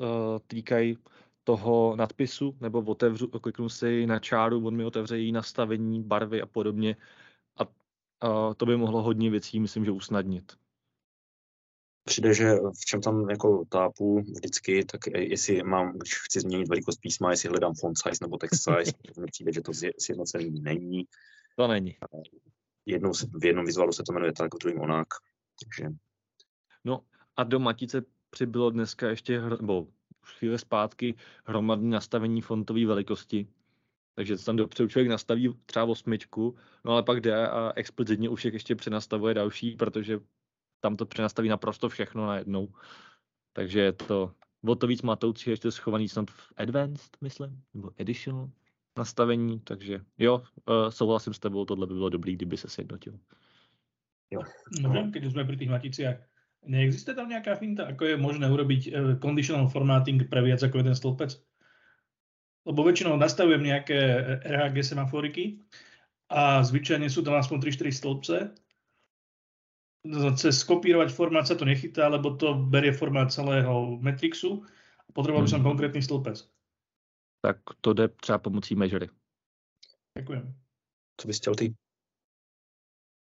týkají 0.48 0.98
toho 1.46 1.96
nadpisu, 1.96 2.58
nebo 2.62 2.82
otevřu, 2.82 3.28
kliknu 3.28 3.70
si 3.70 4.06
na 4.06 4.20
čáru, 4.20 4.68
on 4.68 4.76
mi 4.76 4.86
otevře 4.86 5.18
její 5.18 5.32
nastavení, 5.32 6.04
barvy 6.04 6.42
a 6.42 6.46
podobně. 6.46 6.96
A 7.58 7.64
a 8.22 8.54
to 8.54 8.66
by 8.66 8.78
mohlo 8.78 9.02
hodně 9.02 9.30
věcí, 9.30 9.60
myslím, 9.60 9.86
že 9.86 9.92
usnadnit. 9.92 10.54
Přijde, 12.04 12.34
že 12.34 12.56
v 12.56 12.86
čem 12.86 13.02
tam 13.02 13.30
jako 13.30 13.66
tápu 13.70 14.22
vždycky, 14.22 14.86
tak 14.86 15.02
jestli 15.08 15.64
mám, 15.64 15.98
když 15.98 16.22
chci 16.22 16.40
změnit 16.40 16.68
velikost 16.68 16.98
písma, 16.98 17.32
jestli 17.32 17.50
hledám 17.50 17.74
font 17.74 17.98
size 17.98 18.18
nebo 18.22 18.38
text 18.38 18.64
size, 18.64 18.92
mi 19.20 19.28
přijde, 19.28 19.54
že 19.54 19.62
to 19.62 19.72
sjednocený 20.00 20.62
není. 20.62 21.08
To 21.58 21.68
není. 21.68 21.98
Jednou, 22.86 23.12
v 23.14 23.46
jednom 23.46 23.66
vizuálu 23.66 23.92
se 23.92 24.04
to 24.04 24.14
jmenuje 24.14 24.34
tak, 24.34 24.56
v 24.56 24.58
druhém 24.58 24.82
onak. 24.82 25.08
Takže... 25.64 25.90
No 26.84 27.04
a 27.36 27.44
do 27.44 27.60
Matice 27.60 28.04
přibylo 28.30 28.70
dneska 28.70 29.10
ještě, 29.10 29.42
nebo 29.42 29.88
už 30.26 30.34
chvíli 30.34 30.60
zpátky, 30.60 31.16
hromadné 31.46 31.90
nastavení 31.90 32.42
fontové 32.42 32.86
velikosti. 32.86 33.48
Takže 34.16 34.38
tam 34.38 34.56
dopředu 34.56 34.90
člověk 34.90 35.10
nastaví 35.10 35.56
třeba 35.66 35.86
osmičku, 35.86 36.56
no 36.86 36.92
ale 36.92 37.04
pak 37.04 37.22
jde 37.22 37.48
a 37.48 37.74
explicitně 37.76 38.30
už 38.30 38.46
ještě 38.46 38.76
přenastavuje 38.76 39.34
další, 39.34 39.76
protože 39.76 40.20
tam 40.80 40.96
to 40.96 41.06
přenastaví 41.06 41.50
naprosto 41.50 41.90
všechno 41.90 42.28
najednou. 42.28 42.74
Takže 43.54 43.80
je 43.80 43.94
to 43.94 44.34
o 44.68 44.76
to 44.76 44.88
víc 44.88 45.02
matoucí, 45.02 45.50
ještě 45.50 45.72
schovaný 45.72 46.10
snad 46.10 46.32
v 46.32 46.54
Advanced, 46.58 47.18
myslím, 47.22 47.62
nebo 47.74 47.92
Additional 48.00 48.50
nastavení, 48.98 49.60
takže 49.60 50.00
jo, 50.18 50.38
uh, 50.38 50.90
souhlasím 50.90 51.34
s 51.34 51.40
tebou, 51.40 51.66
tohle 51.66 51.88
by 51.88 51.94
bylo 51.94 52.10
dobrý, 52.10 52.36
kdyby 52.36 52.58
se 52.58 52.70
sjednotil. 52.70 53.20
Jo. 54.32 54.42
No, 54.82 55.12
keď 55.14 55.32
jsme 55.32 55.44
pri 55.46 55.58
tých 55.58 55.70
maticiach, 55.70 56.18
neexistuje 56.68 57.16
tam 57.16 57.30
nějaká 57.30 57.56
finta, 57.56 57.86
ako 57.86 58.06
je 58.06 58.18
možné 58.18 58.50
urobiť 58.52 58.82
uh, 58.90 58.94
conditional 59.20 59.70
formatting 59.70 60.30
pre 60.30 60.42
viac 60.42 60.64
ako 60.64 60.78
jeden 60.78 60.96
stĺpec? 60.96 61.38
Lebo 62.66 62.82
väčšinou 62.82 63.18
nastavujem 63.18 63.62
nejaké 63.62 63.98
RHG 64.42 64.82
semaforiky 64.82 65.62
a 66.34 66.66
zvyčajne 66.66 67.06
sú 67.06 67.22
tam 67.22 67.38
aspoň 67.38 67.70
3-4 67.70 67.94
stĺpce 67.94 68.38
cez 70.38 70.62
skopírovať 70.62 71.10
formát 71.10 71.48
sa 71.48 71.58
to 71.58 71.66
nechytá, 71.66 72.08
lebo 72.08 72.38
to 72.38 72.54
berie 72.54 72.94
formát 72.94 73.34
celého 73.34 73.98
Matrixu. 74.02 74.62
Potreboval 75.14 75.46
by 75.46 75.50
som 75.50 75.62
hmm. 75.62 75.70
konkrétny 75.70 76.02
stĺpec. 76.02 76.46
Tak 77.42 77.58
to 77.82 77.94
jde 77.94 78.08
třeba 78.08 78.38
pomocí 78.38 78.76
Measury. 78.76 79.10
Děkuji. 80.18 80.54
Co 81.18 81.28
bys 81.28 81.38
chtěl 81.38 81.56
ty? 81.56 81.74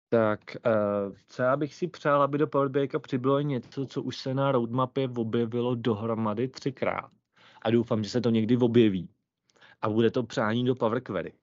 Tak, 0.09 0.39
uh, 0.65 1.15
co 1.27 1.41
já 1.41 1.57
bych 1.57 1.75
si 1.75 1.87
přál, 1.87 2.21
aby 2.21 2.37
do 2.37 2.47
Power 2.47 2.69
BI 2.69 2.87
přibylo 2.99 3.41
něco, 3.41 3.85
co 3.85 4.01
už 4.01 4.17
se 4.17 4.33
na 4.33 4.51
roadmapě 4.51 5.09
objevilo 5.15 5.75
dohromady 5.75 6.47
třikrát. 6.47 7.11
A 7.61 7.71
doufám, 7.71 8.03
že 8.03 8.09
se 8.09 8.21
to 8.21 8.29
někdy 8.29 8.57
objeví. 8.57 9.09
A 9.81 9.89
bude 9.89 10.11
to 10.11 10.23
přání 10.23 10.65
do 10.65 10.75
Power 10.75 11.01
Query. 11.01 11.33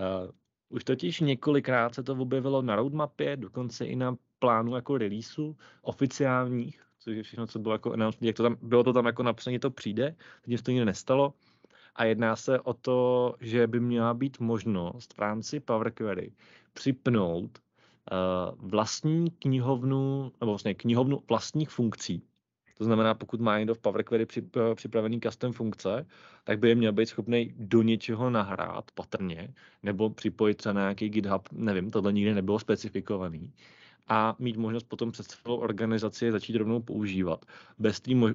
Uh, 0.00 0.30
už 0.68 0.84
totiž 0.84 1.20
několikrát 1.20 1.94
se 1.94 2.02
to 2.02 2.12
objevilo 2.12 2.62
na 2.62 2.76
roadmapě, 2.76 3.36
dokonce 3.36 3.86
i 3.86 3.96
na 3.96 4.16
plánu 4.38 4.74
jako 4.74 4.98
releaseu 4.98 5.56
oficiálních, 5.82 6.82
což 6.98 7.16
je 7.16 7.22
všechno, 7.22 7.46
co 7.46 7.58
bylo 7.58 7.74
jako 7.74 7.94
jak 8.20 8.36
to 8.36 8.42
tam, 8.42 8.56
bylo 8.62 8.84
to 8.84 8.92
tam 8.92 9.06
jako 9.06 9.22
napsané, 9.22 9.58
to 9.58 9.70
přijde, 9.70 10.16
teď 10.42 10.62
to 10.62 10.70
nikdy 10.70 10.84
nestalo. 10.84 11.34
A 11.94 12.04
jedná 12.04 12.36
se 12.36 12.60
o 12.60 12.74
to, 12.74 13.34
že 13.40 13.66
by 13.66 13.80
měla 13.80 14.14
být 14.14 14.40
možnost 14.40 15.14
v 15.14 15.18
rámci 15.18 15.60
Power 15.60 15.92
Query 15.92 16.32
připnout 16.76 17.58
uh, 17.58 18.70
vlastní 18.70 19.30
knihovnu, 19.30 20.32
nebo 20.40 20.52
vlastně 20.52 20.74
knihovnu 20.74 21.22
vlastních 21.28 21.70
funkcí, 21.70 22.22
to 22.78 22.84
znamená, 22.84 23.14
pokud 23.14 23.40
má 23.40 23.58
někdo 23.58 23.74
v 23.74 23.78
Power 23.78 24.04
Query 24.04 24.26
eh, 24.38 24.74
připravený 24.74 25.20
custom 25.20 25.52
funkce, 25.52 26.06
tak 26.44 26.58
by 26.58 26.68
je 26.68 26.74
měl 26.74 26.92
být 26.92 27.06
schopný 27.06 27.54
do 27.56 27.82
něčeho 27.82 28.30
nahrát 28.30 28.90
patrně, 28.90 29.54
nebo 29.82 30.10
připojit 30.10 30.54
třeba 30.54 30.72
na 30.72 30.80
nějaký 30.80 31.08
GitHub, 31.08 31.48
nevím, 31.52 31.90
tohle 31.90 32.12
nikdy 32.12 32.34
nebylo 32.34 32.58
specifikovaný 32.58 33.52
a 34.08 34.36
mít 34.38 34.56
možnost 34.56 34.82
potom 34.88 35.12
přes 35.12 35.26
celou 35.26 35.56
organizaci 35.56 36.32
začít 36.32 36.56
rovnou 36.56 36.82
používat. 36.82 37.44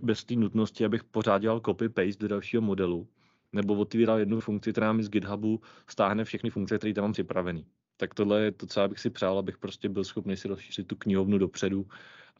Bez 0.01 0.23
té 0.25 0.35
nutnosti, 0.35 0.85
abych 0.85 1.03
pořád 1.03 1.41
dělal 1.41 1.59
copy-paste 1.59 2.17
do 2.19 2.27
dalšího 2.27 2.61
modelu, 2.61 3.07
nebo 3.53 3.75
otvíral 3.75 4.19
jednu 4.19 4.39
funkci, 4.39 4.71
která 4.71 4.93
mi 4.93 5.03
z 5.03 5.09
GitHubu 5.09 5.61
stáhne 5.87 6.23
všechny 6.23 6.49
funkce, 6.49 6.77
které 6.77 6.93
tam 6.93 7.03
mám 7.03 7.13
připravený. 7.13 7.65
Tak 8.01 8.13
tohle 8.13 8.41
je 8.41 8.51
to, 8.51 8.67
co 8.67 8.87
bych 8.87 8.99
si 8.99 9.09
přál, 9.09 9.39
abych 9.39 9.57
prostě 9.57 9.89
byl 9.89 10.03
schopný 10.03 10.37
si 10.37 10.47
rozšířit 10.47 10.87
tu 10.87 10.95
knihovnu 10.95 11.37
dopředu 11.37 11.87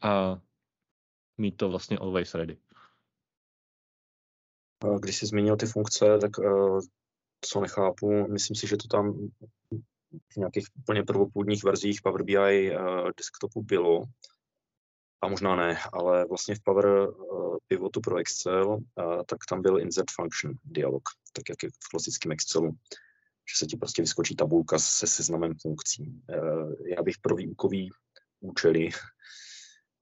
a 0.02 0.40
mít 1.38 1.56
to 1.56 1.68
vlastně 1.68 1.98
always 1.98 2.34
ready. 2.34 2.58
Když 5.00 5.16
jsi 5.16 5.26
zmínil 5.26 5.56
ty 5.56 5.66
funkce, 5.66 6.18
tak 6.20 6.30
eh, 6.44 6.80
co 7.40 7.60
nechápu, 7.60 8.32
myslím 8.32 8.56
si, 8.56 8.66
že 8.66 8.76
to 8.76 8.88
tam 8.88 9.28
v 10.32 10.36
nějakých 10.36 10.66
úplně 10.78 11.02
prvopůdních 11.02 11.64
verzích 11.64 12.02
Power 12.02 12.22
BI 12.22 12.36
eh, 12.74 12.78
desktopu 13.16 13.62
bylo, 13.62 14.02
a 15.20 15.28
možná 15.28 15.56
ne, 15.56 15.78
ale 15.92 16.24
vlastně 16.24 16.54
v 16.54 16.62
Power 16.64 16.86
eh, 16.86 17.12
Pivotu 17.66 18.00
pro 18.00 18.16
Excel, 18.16 18.78
tak 19.26 19.38
tam 19.48 19.62
byl 19.62 19.80
insert 19.80 20.10
function 20.10 20.52
dialog, 20.64 21.02
tak 21.32 21.48
jak 21.48 21.62
je 21.62 21.68
v 21.68 21.88
klasickém 21.90 22.32
Excelu, 22.32 22.76
že 23.50 23.58
se 23.58 23.66
ti 23.66 23.76
prostě 23.76 24.02
vyskočí 24.02 24.36
tabulka 24.36 24.78
se 24.78 25.06
seznamem 25.06 25.54
funkcí. 25.62 26.22
Já 26.96 27.02
bych 27.02 27.18
pro 27.18 27.36
výukový 27.36 27.90
účely 28.40 28.88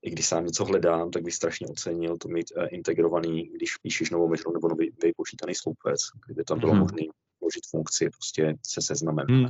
i 0.03 0.11
když 0.11 0.27
sám 0.27 0.47
něco 0.47 0.65
hledám, 0.65 1.11
tak 1.11 1.23
bych 1.23 1.35
strašně 1.35 1.67
ocenil 1.67 2.17
to 2.19 2.29
mít 2.29 2.47
uh, 2.57 2.67
integrovaný, 2.71 3.49
když 3.55 3.77
píšeš 3.77 4.11
novou 4.11 4.29
metru 4.29 4.53
nebo 4.53 4.69
nový 4.69 4.91
vypočítaný 5.03 5.55
sloupec, 5.55 6.01
kdyby 6.27 6.45
tam 6.45 6.61
bylo 6.61 6.73
hmm. 6.73 6.81
možné 6.81 7.03
vložit 7.41 7.67
funkci 7.71 8.11
prostě 8.11 8.55
se 8.67 8.83
seznamem. 8.83 9.27
Hmm. 9.27 9.47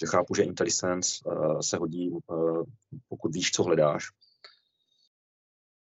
Že 0.00 0.06
chápu, 0.06 0.34
že 0.34 0.42
IntelliSense 0.42 1.24
uh, 1.26 1.60
se 1.60 1.76
hodí, 1.76 2.10
uh, 2.10 2.62
pokud 3.08 3.34
víš, 3.34 3.50
co 3.50 3.62
hledáš, 3.62 4.08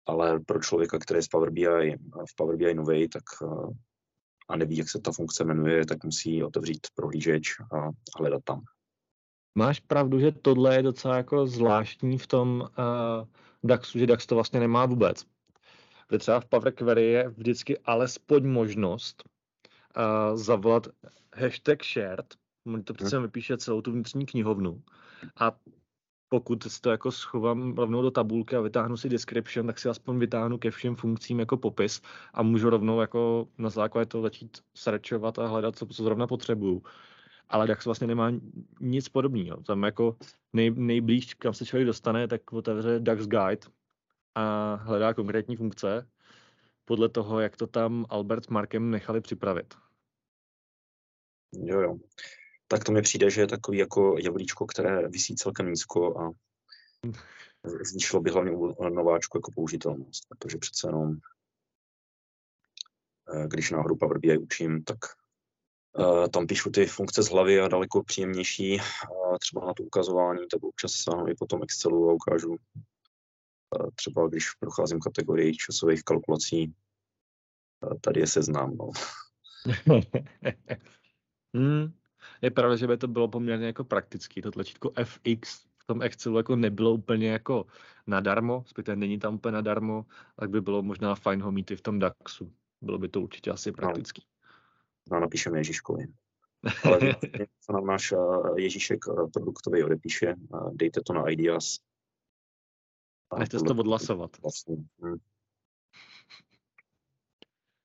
ale 0.06 0.40
pro 0.40 0.60
člověka, 0.60 0.98
který 0.98 1.18
je 1.18 1.22
z 1.22 1.28
Power 1.28 1.50
BI, 1.50 1.96
v 2.28 2.36
Power 2.36 2.56
BI 2.56 2.74
novej, 2.74 3.08
tak 3.08 3.22
uh, 3.42 3.70
a 4.48 4.56
neví, 4.56 4.76
jak 4.76 4.88
se 4.88 5.00
ta 5.00 5.12
funkce 5.12 5.44
jmenuje, 5.44 5.86
tak 5.86 6.04
musí 6.04 6.42
otevřít 6.42 6.86
prohlížeč 6.94 7.60
a, 7.60 7.78
a 7.88 7.90
hledat 8.18 8.44
tam. 8.44 8.64
Máš 9.54 9.80
pravdu, 9.80 10.20
že 10.20 10.32
tohle 10.32 10.76
je 10.76 10.82
docela 10.82 11.16
jako 11.16 11.46
zvláštní 11.46 12.18
v 12.18 12.26
tom 12.26 12.60
uh, 12.60 13.26
DAXu, 13.64 13.98
že 13.98 14.06
DAX 14.06 14.26
to 14.26 14.34
vlastně 14.34 14.60
nemá 14.60 14.86
vůbec. 14.86 15.24
Kde 16.08 16.18
třeba 16.18 16.40
v 16.40 16.44
Power 16.44 16.72
Query 16.72 17.04
je 17.06 17.28
vždycky 17.28 17.78
alespoň 17.78 18.46
možnost 18.46 19.24
uh, 19.96 20.36
zavolat 20.36 20.86
hashtag 21.34 21.84
shared, 21.84 22.34
to 22.84 22.94
přece 22.94 23.20
vypíše 23.20 23.56
celou 23.56 23.80
tu 23.80 23.92
vnitřní 23.92 24.26
knihovnu 24.26 24.82
a 25.40 25.52
pokud 26.28 26.62
si 26.62 26.80
to 26.80 26.90
jako 26.90 27.12
schovám 27.12 27.74
rovnou 27.74 28.02
do 28.02 28.10
tabulky 28.10 28.56
a 28.56 28.60
vytáhnu 28.60 28.96
si 28.96 29.08
description, 29.08 29.66
tak 29.66 29.78
si 29.78 29.88
aspoň 29.88 30.18
vytáhnu 30.18 30.58
ke 30.58 30.70
všem 30.70 30.96
funkcím 30.96 31.40
jako 31.40 31.56
popis 31.56 32.00
a 32.34 32.42
můžu 32.42 32.70
rovnou 32.70 33.00
jako 33.00 33.48
na 33.58 33.70
základě 33.70 34.06
toho 34.06 34.22
začít 34.22 34.58
searchovat 34.74 35.38
a 35.38 35.46
hledat, 35.46 35.76
co, 35.76 35.86
co 35.86 36.02
zrovna 36.02 36.26
potřebuju 36.26 36.82
ale 37.48 37.66
DAX 37.66 37.84
vlastně 37.84 38.06
nemá 38.06 38.32
nic 38.80 39.08
podobného. 39.08 39.62
Tam 39.62 39.82
jako 39.82 40.16
nej, 40.52 40.70
nejblíž, 40.70 41.34
kam 41.34 41.54
se 41.54 41.66
člověk 41.66 41.86
dostane, 41.86 42.28
tak 42.28 42.52
otevře 42.52 43.00
DAX 43.00 43.26
Guide 43.26 43.66
a 44.34 44.74
hledá 44.74 45.14
konkrétní 45.14 45.56
funkce 45.56 46.08
podle 46.84 47.08
toho, 47.08 47.40
jak 47.40 47.56
to 47.56 47.66
tam 47.66 48.06
Albert 48.08 48.44
s 48.44 48.48
Markem 48.48 48.90
nechali 48.90 49.20
připravit. 49.20 49.74
Jo, 51.52 51.80
jo. 51.80 51.98
Tak 52.74 52.84
to 52.84 52.92
mi 52.92 53.02
přijde, 53.02 53.30
že 53.30 53.40
je 53.40 53.46
takový 53.46 53.78
jako 53.78 54.16
jablíčko, 54.18 54.66
které 54.66 55.08
vysí 55.08 55.34
celkem 55.34 55.70
nízko 55.70 56.20
a 56.20 56.30
zvýšilo 57.84 58.22
by 58.22 58.30
hlavně 58.30 58.50
u 58.52 58.88
nováčku 58.88 59.38
jako 59.38 59.50
použitelnost, 59.54 60.24
protože 60.28 60.58
přece 60.58 60.88
jenom 60.88 61.16
eh, 63.34 63.46
když 63.46 63.70
náhodou 63.70 63.96
Power 63.96 64.18
BI 64.18 64.38
učím, 64.38 64.84
tak 64.84 64.98
Eh, 65.98 66.28
tam 66.28 66.46
píšu 66.46 66.70
ty 66.70 66.86
funkce 66.86 67.22
z 67.22 67.30
hlavy 67.30 67.60
a 67.60 67.68
daleko 67.68 68.02
příjemnější. 68.02 68.78
Třeba 69.40 69.66
na 69.66 69.74
to 69.74 69.82
ukazování, 69.82 70.48
tak 70.50 70.62
občas 70.62 70.92
sáhnu 70.92 71.28
i 71.28 71.34
po 71.34 71.46
tom 71.46 71.62
Excelu 71.62 72.10
a 72.10 72.12
ukážu 72.12 72.56
eh, 73.76 73.90
třeba 73.94 74.28
když 74.28 74.50
procházím 74.50 75.00
kategorii 75.00 75.56
časových 75.56 76.02
kalkulací, 76.02 76.74
eh, 77.84 77.98
tady 78.00 78.20
je 78.20 78.26
seznam. 78.26 78.76
No. 78.76 78.90
hmm, 81.54 81.92
je 82.42 82.50
pravda, 82.50 82.76
že 82.76 82.86
by 82.86 82.96
to 82.96 83.08
bylo 83.08 83.28
poměrně 83.28 83.66
jako 83.66 83.84
praktický. 83.84 84.42
To 84.42 84.50
tlačítko 84.50 84.92
FX 85.04 85.64
v 85.78 85.86
tom 85.86 86.02
Excelu 86.02 86.36
jako 86.36 86.56
nebylo 86.56 86.92
úplně 86.92 87.30
jako 87.30 87.66
nadarmo, 88.06 88.64
zpětě 88.66 88.96
není 88.96 89.18
tam 89.18 89.34
úplně 89.34 89.52
nadarmo, 89.52 90.06
tak 90.36 90.50
by 90.50 90.60
bylo 90.60 90.82
možná 90.82 91.14
fajn 91.14 91.42
ho 91.42 91.52
mít 91.52 91.70
i 91.70 91.76
v 91.76 91.80
tom 91.80 91.98
DAXu. 91.98 92.52
Bylo 92.80 92.98
by 92.98 93.08
to 93.08 93.20
určitě 93.20 93.50
asi 93.50 93.70
no. 93.70 93.74
praktický. 93.74 94.22
No 95.10 95.14
no, 95.14 95.20
napíšeme 95.20 95.58
Ježíškovi. 95.58 96.06
Ale 96.84 96.98
co 97.60 97.72
nám 97.72 97.86
náš 97.86 98.12
eh, 98.12 98.16
Ježíšek 98.60 98.98
eh, 99.08 99.12
produktový 99.32 99.84
odepíše, 99.84 100.26
eh, 100.26 100.58
dejte 100.72 101.00
to 101.06 101.12
na 101.12 101.28
Ideas. 101.28 101.78
Nechte 103.38 103.58
to 103.58 103.74
odhlasovat. 103.74 104.30
Vlastně. 104.42 104.76
Hm. 104.76 105.16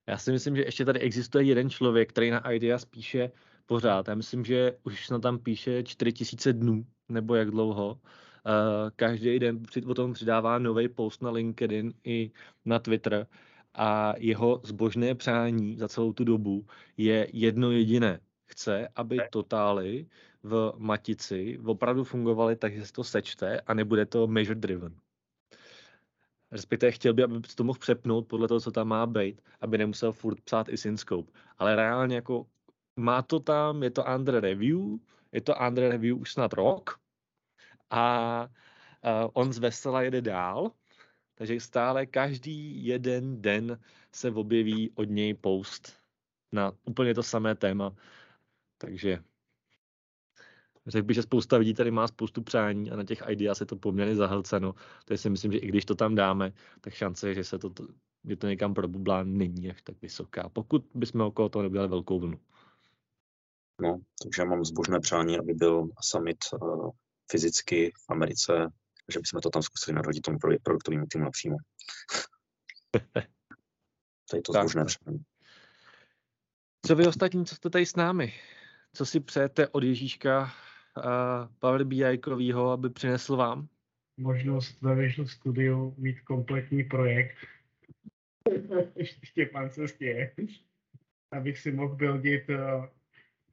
Já 0.08 0.18
si 0.18 0.32
myslím, 0.32 0.56
že 0.56 0.62
ještě 0.62 0.86
tady 0.86 1.00
existuje 1.00 1.44
jeden 1.44 1.70
člověk, 1.70 2.10
který 2.10 2.32
na 2.32 2.52
Ideas 2.52 2.86
píše 2.86 3.32
pořád. 3.70 4.08
Já 4.08 4.16
myslím, 4.16 4.46
že 4.46 4.78
už 4.84 5.08
snad 5.08 5.22
tam 5.22 5.40
píše 5.40 5.84
4000 5.84 6.54
dnů 6.54 6.86
nebo 7.10 7.36
jak 7.36 7.52
dlouho. 7.52 7.92
Uh, 7.94 8.90
každý 8.96 9.40
den 9.40 9.62
o 9.86 9.94
tom 9.94 10.14
přidává 10.14 10.60
nový 10.60 10.90
post 10.90 11.22
na 11.22 11.30
LinkedIn 11.30 11.94
i 12.04 12.32
na 12.66 12.80
Twitter 12.80 13.28
a 13.74 14.14
jeho 14.18 14.62
zbožné 14.64 15.16
přání 15.16 15.78
za 15.78 15.88
celou 15.88 16.14
tu 16.14 16.24
dobu 16.24 16.66
je 16.98 17.28
jedno 17.34 17.72
jediné. 17.72 18.20
Chce, 18.46 18.88
aby 18.96 19.18
totály 19.30 20.08
v 20.44 20.74
matici 20.78 21.60
opravdu 21.66 22.04
fungovaly 22.04 22.56
tak, 22.56 22.76
že 22.76 22.86
se 22.86 22.94
to 22.94 23.04
sečte 23.04 23.62
a 23.62 23.74
nebude 23.74 24.06
to 24.06 24.28
measure 24.28 24.60
driven. 24.60 24.96
Respektive 26.52 26.92
chtěl 26.92 27.14
by, 27.14 27.24
aby 27.24 27.40
to 27.56 27.64
mohl 27.64 27.80
přepnout 27.80 28.28
podle 28.28 28.48
toho, 28.48 28.60
co 28.60 28.72
tam 28.72 28.88
má 28.88 29.06
být, 29.06 29.42
aby 29.62 29.78
nemusel 29.78 30.12
furt 30.12 30.42
psát 30.42 30.70
i 30.70 30.78
synscope. 30.78 31.32
Ale 31.58 31.76
reálně 31.76 32.16
jako 32.16 32.46
má 33.00 33.22
to 33.22 33.40
tam, 33.40 33.84
je 33.84 33.92
to 33.92 34.04
under 34.16 34.40
review, 34.40 35.00
je 35.32 35.42
to 35.42 35.54
under 35.68 35.92
review 35.92 36.20
už 36.20 36.34
snad 36.34 36.54
rok 36.54 37.00
a 37.90 38.44
uh, 38.44 39.30
on 39.34 39.54
z 39.54 39.60
vesela 39.60 40.02
jede 40.02 40.22
dál, 40.22 40.72
takže 41.36 41.60
stále 41.60 42.06
každý 42.06 42.86
jeden 42.86 43.42
den 43.42 43.80
se 44.12 44.32
objeví 44.32 44.92
od 44.96 45.10
něj 45.10 45.34
post 45.34 46.00
na 46.52 46.72
úplně 46.86 47.14
to 47.14 47.24
samé 47.24 47.56
téma. 47.56 47.96
Takže 48.78 49.24
řekl 50.88 51.06
bych, 51.06 51.16
že 51.16 51.22
spousta 51.22 51.58
lidí 51.58 51.74
tady 51.74 51.92
má 51.92 52.08
spoustu 52.08 52.42
přání 52.42 52.92
a 52.92 52.96
na 52.96 53.04
těch 53.04 53.24
ideas 53.28 53.60
je 53.60 53.66
to 53.66 53.76
poměrně 53.76 54.16
zahlceno. 54.16 54.76
Takže 55.06 55.22
si 55.22 55.30
myslím, 55.30 55.52
že 55.52 55.58
i 55.58 55.68
když 55.68 55.86
to 55.86 55.96
tam 55.96 56.16
dáme, 56.16 56.54
tak 56.82 56.94
šance, 56.94 57.34
že 57.34 57.44
se 57.44 57.60
to, 57.60 57.72
že 58.28 58.36
to 58.36 58.48
někam 58.48 58.74
probublá, 58.74 59.24
není 59.24 59.70
až 59.72 59.82
tak 59.82 60.02
vysoká. 60.02 60.50
Pokud 60.50 60.86
bychom 60.94 61.22
okolo 61.22 61.50
toho 61.50 61.64
nebyli 61.64 61.88
velkou 61.88 62.20
vlnu. 62.20 62.40
No, 63.82 64.00
takže 64.24 64.46
mám 64.46 64.66
zbožné 64.66 65.00
přání, 65.00 65.40
aby 65.40 65.54
byl 65.54 65.90
summit 66.02 66.38
uh, 66.62 66.90
fyzicky 67.32 67.92
v 67.92 68.10
Americe, 68.10 68.72
že 69.12 69.20
bychom 69.20 69.42
to 69.42 69.50
tam 69.50 69.62
zkusili 69.62 69.96
narodit 69.96 70.22
tomu 70.22 70.38
produktovému 70.64 71.06
týmu 71.06 71.24
napřímo. 71.24 71.58
to 74.30 74.36
je 74.36 74.42
to 74.42 74.54
tak. 74.54 74.62
zbožné 74.62 74.86
přání. 74.86 75.24
Co 76.86 76.96
vy 76.96 77.08
ostatní, 77.08 77.46
co 77.46 77.56
jste 77.56 77.70
tady 77.70 77.86
s 77.86 77.96
námi? 77.96 78.34
Co 78.94 79.06
si 79.06 79.20
přejete 79.20 79.68
od 79.68 79.84
Ježíška 79.84 80.42
uh, 80.98 81.04
Power 81.60 81.84
BI, 81.84 82.20
aby 82.74 82.90
přinesl 82.90 83.36
vám? 83.36 83.68
Možnost 84.18 84.82
ve 84.82 84.96
Visual 84.96 85.28
Studio 85.28 85.94
mít 85.98 86.20
kompletní 86.20 86.84
projekt. 86.84 87.38
Štěpán 89.24 89.70
se 89.70 89.88
stěje. 89.88 90.36
Abych 91.32 91.60
si 91.60 91.72
mohl 91.72 91.96
buildit 91.96 92.50
uh, 92.50 92.86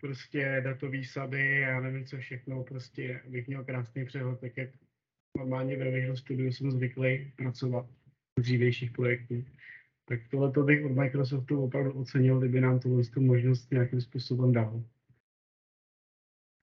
prostě 0.06 0.60
datový 0.64 1.04
sady, 1.04 1.60
já 1.60 1.80
nevím 1.80 2.06
co 2.06 2.16
všechno, 2.16 2.64
prostě 2.64 3.20
abych 3.26 3.46
měl 3.46 3.64
krásný 3.64 4.04
přehled, 4.04 4.40
tak 4.40 4.56
jak 4.56 4.70
normálně 5.38 5.76
ve 5.76 5.90
Visual 5.90 6.16
Studio 6.16 6.52
jsem 6.52 6.70
zvyklý 6.70 7.32
pracovat 7.36 7.86
v 8.38 8.42
dřívějších 8.42 8.90
projektů. 8.90 9.44
Tak 10.08 10.20
tohle 10.30 10.52
to 10.52 10.62
bych 10.62 10.84
od 10.84 10.92
Microsoftu 10.92 11.62
opravdu 11.62 11.92
ocenil, 11.92 12.38
kdyby 12.38 12.60
nám 12.60 12.80
tohle 12.80 13.04
tu 13.04 13.20
možnost 13.20 13.70
nějakým 13.70 14.00
způsobem 14.00 14.52
dal. 14.52 14.82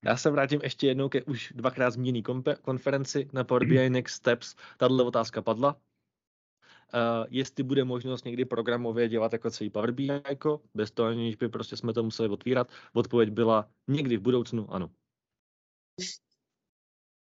Já 0.05 0.17
se 0.17 0.31
vrátím 0.31 0.59
ještě 0.63 0.87
jednou 0.87 1.09
ke 1.09 1.23
už 1.23 1.53
dvakrát 1.55 1.91
zmíněný 1.91 2.23
konferenci 2.61 3.29
na 3.33 3.43
Power 3.43 3.65
BI 3.65 3.89
Next 3.89 4.15
Steps. 4.15 4.55
Tato 4.77 5.05
otázka 5.05 5.41
padla. 5.41 5.81
Uh, 6.93 7.25
jestli 7.29 7.63
bude 7.63 7.83
možnost 7.83 8.25
někdy 8.25 8.45
programově 8.45 9.09
dělat 9.09 9.33
jako 9.33 9.49
celý 9.49 9.69
Power 9.69 9.91
BI, 9.91 10.07
jako, 10.07 10.61
bez 10.73 10.91
toho, 10.91 11.09
aniž 11.09 11.35
by 11.35 11.49
prostě 11.49 11.77
jsme 11.77 11.93
to 11.93 12.03
museli 12.03 12.29
otvírat. 12.29 12.71
Odpověď 12.93 13.29
byla 13.29 13.69
někdy 13.87 14.17
v 14.17 14.21
budoucnu, 14.21 14.73
ano. 14.73 14.89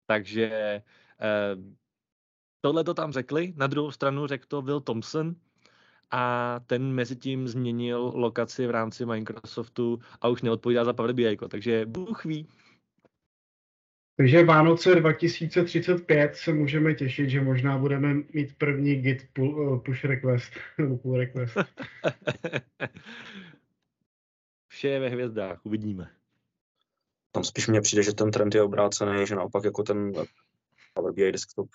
Takže 0.06 0.82
uh, 1.20 1.72
tohle 2.60 2.84
to 2.84 2.94
tam 2.94 3.12
řekli. 3.12 3.52
Na 3.56 3.66
druhou 3.66 3.90
stranu 3.90 4.26
řekl 4.26 4.44
to 4.48 4.62
Will 4.62 4.80
Thompson, 4.80 5.36
a 6.10 6.60
ten 6.66 6.92
mezi 6.92 7.16
tím 7.16 7.48
změnil 7.48 8.12
lokaci 8.14 8.66
v 8.66 8.70
rámci 8.70 9.06
Microsoftu 9.06 9.98
a 10.20 10.28
už 10.28 10.42
neodpovídá 10.42 10.84
za 10.84 10.92
Power 10.92 11.12
BI. 11.12 11.36
Takže 11.48 11.86
Bůh 11.86 12.24
ví. 12.24 12.46
Takže 14.16 14.44
Vánoce 14.44 14.94
2035 14.94 16.36
se 16.36 16.52
můžeme 16.52 16.94
těšit, 16.94 17.30
že 17.30 17.40
možná 17.40 17.78
budeme 17.78 18.14
mít 18.14 18.58
první 18.58 18.96
git 18.96 19.28
push 19.84 20.04
request, 20.04 20.52
nebo 20.78 20.98
pull 20.98 21.16
request. 21.16 21.56
Vše 24.68 24.88
je 24.88 25.00
ve 25.00 25.08
hvězdách, 25.08 25.66
uvidíme. 25.66 26.10
Tam 27.32 27.44
spíš 27.44 27.68
mně 27.68 27.80
přijde, 27.80 28.02
že 28.02 28.14
ten 28.14 28.30
trend 28.30 28.54
je 28.54 28.62
obrácený, 28.62 29.26
že 29.26 29.34
naopak 29.34 29.64
jako 29.64 29.82
ten 29.82 30.12
Power 30.94 31.12
BI 31.12 31.32
desktop 31.32 31.68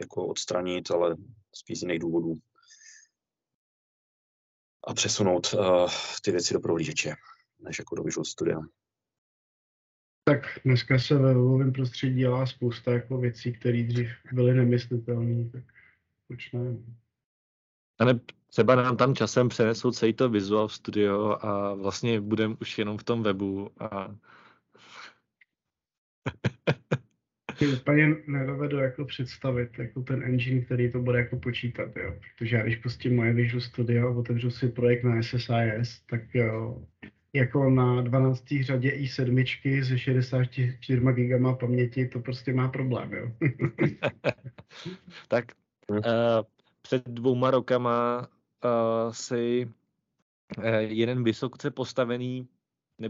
jako 0.00 0.26
odstranit, 0.26 0.90
ale 0.90 1.16
spíš 1.54 1.78
z 1.78 1.82
jiných 1.82 1.98
důvodů 1.98 2.34
a 4.86 4.94
přesunout 4.94 5.54
uh, 5.54 5.90
ty 6.22 6.30
věci 6.30 6.54
do 6.54 6.60
prohlížeče, 6.60 7.14
než 7.58 7.78
jako 7.78 7.94
do 7.94 8.02
Visual 8.02 8.24
Studia. 8.24 8.60
Tak 10.28 10.58
dneska 10.64 10.98
se 10.98 11.14
ve 11.18 11.34
webovém 11.34 11.72
prostředí 11.72 12.14
dělá 12.14 12.46
spousta 12.46 12.92
jako 12.92 13.18
věcí, 13.18 13.52
které 13.52 13.82
dřív 13.82 14.08
byly 14.32 14.54
nemyslitelné, 14.54 15.50
tak 15.50 15.64
proč 16.28 16.52
ne? 16.52 16.60
A 17.98 18.04
ne, 18.04 18.20
třeba 18.46 18.74
nám 18.74 18.96
tam 18.96 19.14
časem 19.14 19.48
přenesou 19.48 19.90
celý 19.90 20.12
to 20.12 20.28
Visual 20.30 20.68
Studio 20.68 21.38
a 21.40 21.74
vlastně 21.74 22.20
budeme 22.20 22.56
už 22.60 22.78
jenom 22.78 22.98
v 22.98 23.04
tom 23.04 23.22
webu 23.22 23.70
a 23.78 24.14
úplně 27.80 28.16
nedovedu 28.26 28.76
jako 28.76 29.04
představit 29.04 29.78
jako 29.78 30.02
ten 30.02 30.22
engine, 30.22 30.60
který 30.60 30.92
to 30.92 30.98
bude 30.98 31.18
jako 31.18 31.36
počítat, 31.36 31.96
jo. 31.96 32.14
Protože 32.20 32.56
já 32.56 32.62
když 32.62 32.76
pustím 32.76 33.16
moje 33.16 33.32
Visual 33.32 33.60
Studio 33.60 34.08
a 34.08 34.16
otevřu 34.16 34.50
si 34.50 34.68
projekt 34.68 35.04
na 35.04 35.22
SSIS, 35.22 36.00
tak 36.10 36.34
jo, 36.34 36.86
jako 37.36 37.70
na 37.70 38.00
12. 38.00 38.44
řadě 38.62 38.90
i7 38.90 39.84
se 39.88 39.98
64 39.98 41.00
GB 41.00 41.60
paměti, 41.60 42.08
to 42.08 42.20
prostě 42.20 42.52
má 42.52 42.68
problém, 42.68 43.12
jo. 43.12 43.30
tak 45.28 45.44
uh, 45.90 45.98
před 46.82 47.08
dvouma 47.08 47.50
rokama 47.50 48.28
uh, 48.64 49.12
si 49.12 49.68
uh, 50.58 50.64
jeden 50.78 51.24
vysoce 51.24 51.70
postavený 51.70 52.48
ne, 52.98 53.08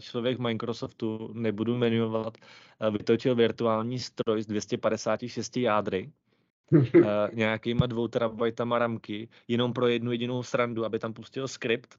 člověk 0.00 0.38
Microsoftu, 0.38 1.30
nebudu 1.34 1.78
jmenovat, 1.78 2.38
vytočil 2.90 3.34
virtuální 3.34 3.98
stroj 3.98 4.42
s 4.42 4.46
256 4.46 5.56
jádry, 5.56 6.10
nějakýma 7.32 7.86
dvou 7.86 8.08
terabajtama 8.08 8.78
ramky, 8.78 9.28
jenom 9.48 9.72
pro 9.72 9.86
jednu 9.86 10.12
jedinou 10.12 10.42
srandu, 10.42 10.84
aby 10.84 10.98
tam 10.98 11.12
pustil 11.12 11.48
skript, 11.48 11.98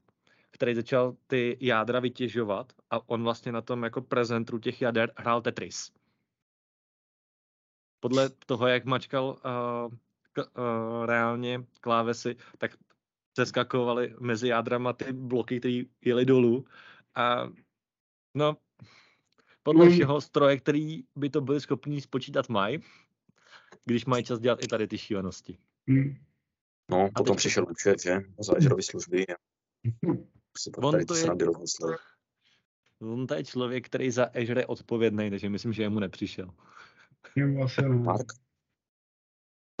který 0.56 0.74
začal 0.74 1.16
ty 1.26 1.56
jádra 1.60 2.00
vytěžovat 2.00 2.72
a 2.90 3.08
on 3.08 3.22
vlastně 3.22 3.52
na 3.52 3.62
tom 3.62 3.82
jako 3.82 4.02
prezentru 4.02 4.58
těch 4.58 4.82
jader 4.82 5.12
hrál 5.16 5.42
Tetris. 5.42 5.92
Podle 8.00 8.30
toho, 8.30 8.66
jak 8.66 8.84
mačkal 8.84 9.28
uh, 9.28 9.96
k, 10.32 10.38
uh, 10.38 11.06
reálně 11.06 11.64
klávesy, 11.80 12.36
tak 12.58 12.76
přeskakovaly 13.32 14.14
mezi 14.20 14.48
jádrama 14.48 14.92
ty 14.92 15.12
bloky, 15.12 15.58
které 15.58 15.82
jeli 16.04 16.24
dolů 16.24 16.64
a 17.14 17.52
no, 18.34 18.56
podle 19.62 19.84
hmm. 19.84 19.94
všeho 19.94 20.20
stroje, 20.20 20.56
který 20.58 21.04
by 21.16 21.30
to 21.30 21.40
byli 21.40 21.60
schopni 21.60 22.00
spočítat 22.00 22.48
mají, 22.48 22.78
když 23.84 24.04
mají 24.04 24.24
čas 24.24 24.38
dělat 24.38 24.64
i 24.64 24.66
tady 24.66 24.88
ty 24.88 24.98
šílenosti. 24.98 25.58
Hmm. 25.88 26.16
No, 26.90 27.04
a 27.04 27.10
potom 27.16 27.36
přišel 27.36 27.66
účet, 27.70 28.02
že? 28.02 28.20
Za 28.38 28.56
Azureovy 28.56 28.82
On 30.78 31.06
to 31.06 31.14
je, 31.14 31.26
on 33.00 33.26
to 33.26 33.34
je 33.34 33.44
člověk, 33.44 33.86
který 33.86 34.10
za 34.10 34.24
Azure 34.24 34.60
je 34.60 34.66
odpovědný, 34.66 35.30
takže 35.30 35.48
myslím, 35.48 35.72
že 35.72 35.82
jemu 35.82 36.00
nepřišel. 36.00 36.50
Mark. 37.88 38.32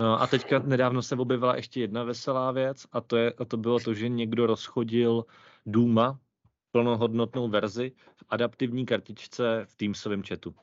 No 0.00 0.22
a 0.22 0.26
teďka 0.26 0.58
nedávno 0.58 1.02
se 1.02 1.16
objevila 1.16 1.56
ještě 1.56 1.80
jedna 1.80 2.04
veselá 2.04 2.52
věc 2.52 2.86
a 2.92 3.00
to, 3.00 3.16
je, 3.16 3.32
a 3.32 3.44
to 3.44 3.56
bylo 3.56 3.80
to, 3.80 3.94
že 3.94 4.08
někdo 4.08 4.46
rozchodil 4.46 5.24
Duma, 5.66 6.20
plnohodnotnou 6.70 7.48
verzi 7.48 7.92
v 8.16 8.24
adaptivní 8.28 8.86
kartičce 8.86 9.64
v 9.64 9.74
Teamsovém 9.74 10.22
chatu. 10.22 10.54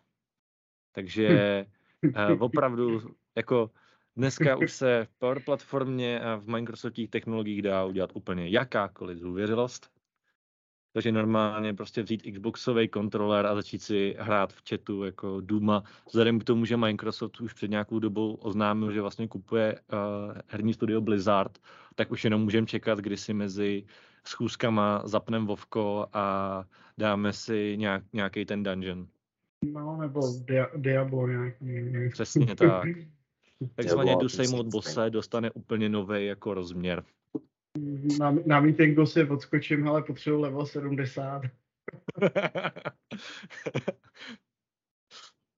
Takže 0.91 1.65
uh, 2.03 2.43
opravdu 2.43 3.01
jako 3.35 3.71
dneska 4.15 4.57
už 4.57 4.71
se 4.71 5.05
v 5.05 5.19
Power 5.19 5.43
platformě 5.43 6.19
a 6.19 6.35
v 6.35 6.47
Microsoftích 6.47 7.09
technologiích 7.09 7.61
dá 7.61 7.85
udělat 7.85 8.09
úplně 8.13 8.49
jakákoliv 8.49 9.17
zůvěřilost. 9.17 9.92
Takže 10.93 11.11
normálně 11.11 11.73
prostě 11.73 12.03
vzít 12.03 12.21
Xboxový 12.31 12.87
kontroler 12.87 13.45
a 13.45 13.55
začít 13.55 13.81
si 13.81 14.15
hrát 14.19 14.53
v 14.53 14.61
chatu 14.69 15.03
jako 15.03 15.41
Duma. 15.41 15.83
Vzhledem 16.07 16.39
k 16.39 16.43
tomu, 16.43 16.65
že 16.65 16.77
Microsoft 16.77 17.41
už 17.41 17.53
před 17.53 17.71
nějakou 17.71 17.99
dobou 17.99 18.33
oznámil, 18.33 18.91
že 18.91 19.01
vlastně 19.01 19.27
kupuje 19.27 19.79
uh, 19.93 19.99
herní 20.47 20.73
studio 20.73 21.01
Blizzard, 21.01 21.59
tak 21.95 22.11
už 22.11 22.23
jenom 22.23 22.41
můžeme 22.41 22.67
čekat, 22.67 22.99
kdy 22.99 23.17
si 23.17 23.33
mezi 23.33 23.85
schůzkama 24.27 25.01
zapneme 25.05 25.45
Vovko 25.45 26.07
a 26.13 26.65
dáme 26.97 27.33
si 27.33 27.77
nějak, 27.77 28.03
nějaký 28.13 28.45
ten 28.45 28.63
dungeon. 28.63 29.07
No, 29.63 29.97
nebo 29.97 30.21
dia, 30.45 30.67
Diablo 30.75 31.27
nějaký. 31.27 32.09
Přesně 32.11 32.55
tak. 32.55 32.87
Takzvaně 33.75 34.15
jdu 34.15 34.29
sejmout 34.29 34.67
bose, 34.67 35.09
dostane 35.09 35.51
úplně 35.51 35.89
nový 35.89 36.25
jako 36.25 36.53
rozměr. 36.53 37.03
Na, 38.19 38.31
na 38.45 38.59
meetingu 38.59 39.05
si 39.05 39.29
odskočím, 39.29 39.87
ale 39.87 40.03
potřebuji 40.03 40.41
level 40.41 40.65
70. 40.65 41.41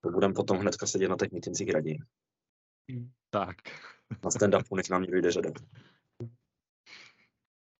to 0.02 0.10
budeme 0.10 0.34
potom 0.34 0.58
hnedka 0.58 0.86
sedět 0.86 1.08
na 1.08 1.16
těch 1.16 1.32
meetincích 1.32 1.70
raději. 1.70 2.00
Tak. 3.30 3.56
Na 4.24 4.30
stand-upu, 4.30 4.76
než 4.76 4.90
nám 4.90 5.02
někdo 5.02 5.18
jde 5.18 5.32
řada. 5.32 5.52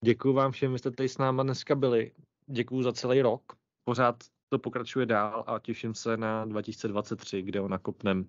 Děkuji 0.04 0.32
vám 0.32 0.52
všem, 0.52 0.72
že 0.72 0.78
jste 0.78 0.90
tady 0.90 1.08
s 1.08 1.18
náma 1.18 1.42
dneska 1.42 1.74
byli. 1.74 2.12
Děkuji 2.46 2.82
za 2.82 2.92
celý 2.92 3.22
rok. 3.22 3.42
Pořád 3.84 4.24
to 4.48 4.58
pokračuje 4.58 5.06
dál 5.06 5.44
a 5.46 5.58
těším 5.58 5.94
se 5.94 6.16
na 6.16 6.44
2023, 6.44 7.42
kde 7.42 7.60
ho 7.60 7.68
nakopnem 7.68 8.28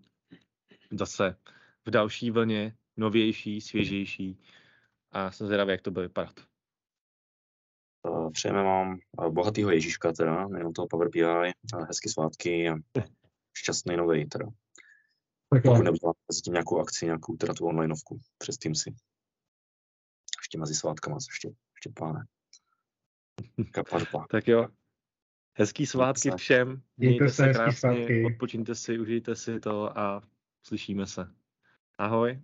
zase 0.91 1.38
v 1.86 1.91
další 1.91 2.32
vlně, 2.32 2.76
novější, 2.98 3.62
svěžejší 3.62 4.39
a 5.12 5.32
jsem 5.32 5.48
zvědavý, 5.48 5.72
jak 5.72 5.82
to 5.82 5.91
bude 5.91 6.08
vypadat. 6.08 6.36
Přejeme 8.32 8.63
vám 8.63 9.00
bohatýho 9.30 9.72
Ježíška 9.72 10.12
teda, 10.12 10.48
nejenom 10.48 10.74
toho 10.74 10.88
Power 10.88 11.10
BI, 11.10 11.52
hezky 11.88 12.10
svátky 12.10 12.70
a 12.70 12.76
šťastný 13.58 13.98
nový 13.98 14.26
teda. 14.26 14.46
Pokud 15.50 15.84
neuděláte 15.84 16.20
s 16.32 16.41
tím 16.41 16.54
nějakou 16.54 16.80
akci, 16.80 17.06
nějakou 17.06 17.36
teda 17.36 17.54
tu 17.54 17.65
onlineovku 17.65 18.20
přes 18.38 18.58
Teamsy. 18.58 18.96
Ještě 20.39 20.58
mezi 20.58 20.76
svátkama, 20.76 21.17
ještě, 21.32 21.48
ještě 21.48 21.89
páne. 21.96 22.26
tak 24.30 24.48
jo. 24.48 24.67
Hezký 25.54 25.86
svátky 25.86 26.32
všem. 26.38 26.82
Mějte 26.98 27.30
se 27.30 27.54
krásně, 27.54 28.26
odpočiňte 28.26 28.76
si, 28.76 29.00
užijte 29.00 29.36
si 29.36 29.60
to 29.60 30.00
a 30.00 30.22
slyšíme 30.63 31.08
se. 31.08 31.34
Ahoj. 31.98 32.41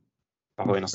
Ahoj, 0.58 0.82
na 0.82 0.88